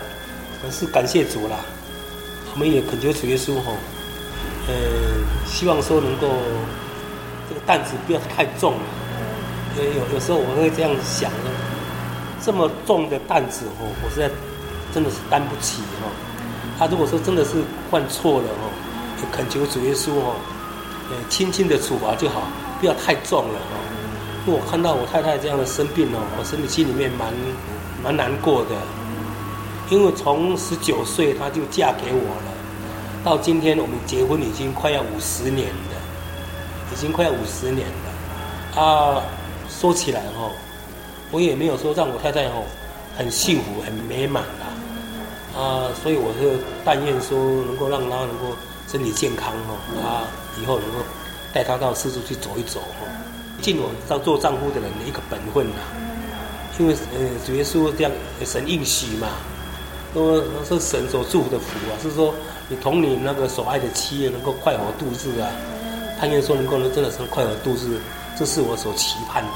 [0.63, 1.57] 还是感谢主啦。
[2.55, 3.73] 我们也恳求主耶稣吼，
[4.67, 4.75] 呃，
[5.47, 6.29] 希望说能够
[7.49, 8.81] 这个担子不要太重了。
[9.77, 11.51] 有有时候我会这样想的，
[12.45, 14.31] 这么重的担子哦，我实在
[14.95, 16.09] 真的是担不起哦。
[16.79, 18.71] 他如果说真的是犯错了哦，
[19.21, 20.35] 就恳求主耶稣哦，
[21.11, 22.43] 呃，轻轻的处罚就好，
[22.81, 23.77] 不要太重了哦。
[24.47, 27.35] 我看到我太太这样的生病哦，我心里心里面蛮
[28.03, 28.71] 蛮难过的。
[29.91, 32.53] 因为从十九岁她就嫁给我了，
[33.25, 35.97] 到今天我们结婚已经快要五十年了，
[36.93, 39.23] 已经快要五十年了啊。
[39.69, 40.51] 说起来哈，
[41.31, 42.63] 我也没有说让我太太哈
[43.17, 48.57] 很幸福很美满啦，啊，所以我就但愿说能够让她能够
[48.91, 50.25] 身体健康哦，啊，
[50.61, 50.99] 以后能够
[51.53, 53.07] 带她到四处去走一走哈，
[53.61, 55.81] 尽我当做丈夫的人的一个本分呐，
[56.79, 58.13] 因为呃主耶稣这样
[58.45, 59.29] 神应许嘛，
[60.15, 62.35] 说是神所祝福的福啊，是说
[62.69, 65.51] 你同你那个所爱的妻能够快活度日啊，
[66.21, 68.01] 但愿说能够能真的是快活度日。
[68.39, 69.51] 这是我所期盼的。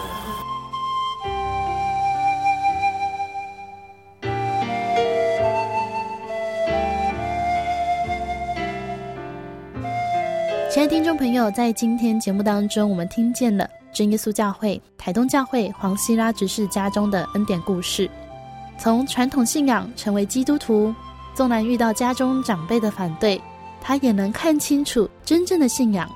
[10.83, 18.11] 亲爱的听众朋友，在今天节目当中，我们听见了真耶稣教会台东教会黄希拉执事家中的恩典故事。
[18.76, 20.93] 从传统信仰成为基督徒，
[21.37, 23.41] 纵然遇到家中长辈的反对，
[23.80, 26.11] 他也能看清楚真正的信仰，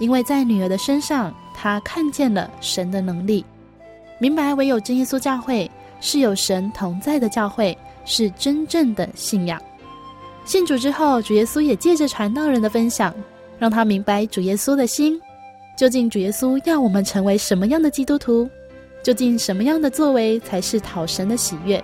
[0.00, 1.32] 因为在女儿的身上。
[1.54, 3.44] 他看见了神的能力，
[4.18, 9.62] 明白唯有真耶稣教会是有神同在的教会，是真正的信仰。
[10.44, 13.14] 信主之后，主耶稣也借着传道人的分享，
[13.58, 15.20] 让他明白主耶稣的心。
[15.76, 18.48] 究竟主耶稣要我们成为什么样的基督徒？
[19.02, 21.82] 究竟什么样的作为才是讨神的喜悦？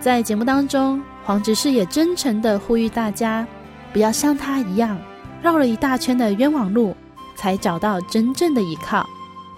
[0.00, 3.46] 在节目当中，黄执事也真诚地呼吁大家，
[3.92, 4.98] 不要像他一样
[5.42, 6.94] 绕了一大圈的冤枉路。
[7.38, 9.08] 才找到真正的依靠。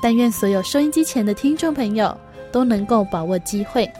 [0.03, 2.15] 但愿所有收音机前的听众朋友
[2.53, 3.91] 都能够把握机会。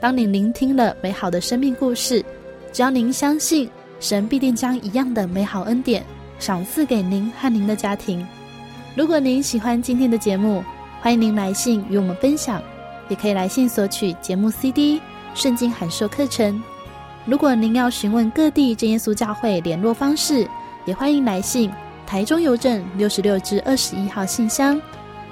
[0.00, 2.24] 当你聆听了美好的生命故事，
[2.72, 3.70] 只要您相信，
[4.00, 6.04] 神必定将一样的美好恩典
[6.40, 8.26] 赏赐给您和您的家庭。
[8.96, 10.64] 如果您喜欢今天的节目，
[11.00, 12.60] 欢迎您来信与我们分享，
[13.08, 15.00] 也可以来信索取节目 CD、
[15.34, 16.60] 圣经函授课程。
[17.24, 20.48] 如果您要询问各地真耶稣教会联络方式，
[20.86, 21.70] 也欢迎来信。
[22.06, 24.80] 台中邮政六十六至二十一号信箱，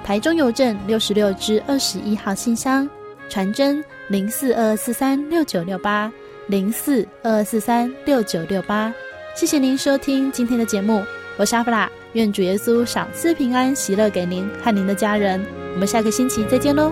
[0.01, 2.89] 台中邮政六十六至二十一号信箱，
[3.27, 6.09] 传真零四二二四三六九六八
[6.47, 8.93] 零四二二四三六九六八。
[9.39, 11.01] 谢谢您收听今天的节目，
[11.37, 15.41] 我是阿弗拉，愿主耶稣赏赐平安喜乐给您和您的家人，
[15.75, 16.91] 我们下个星期再见喽。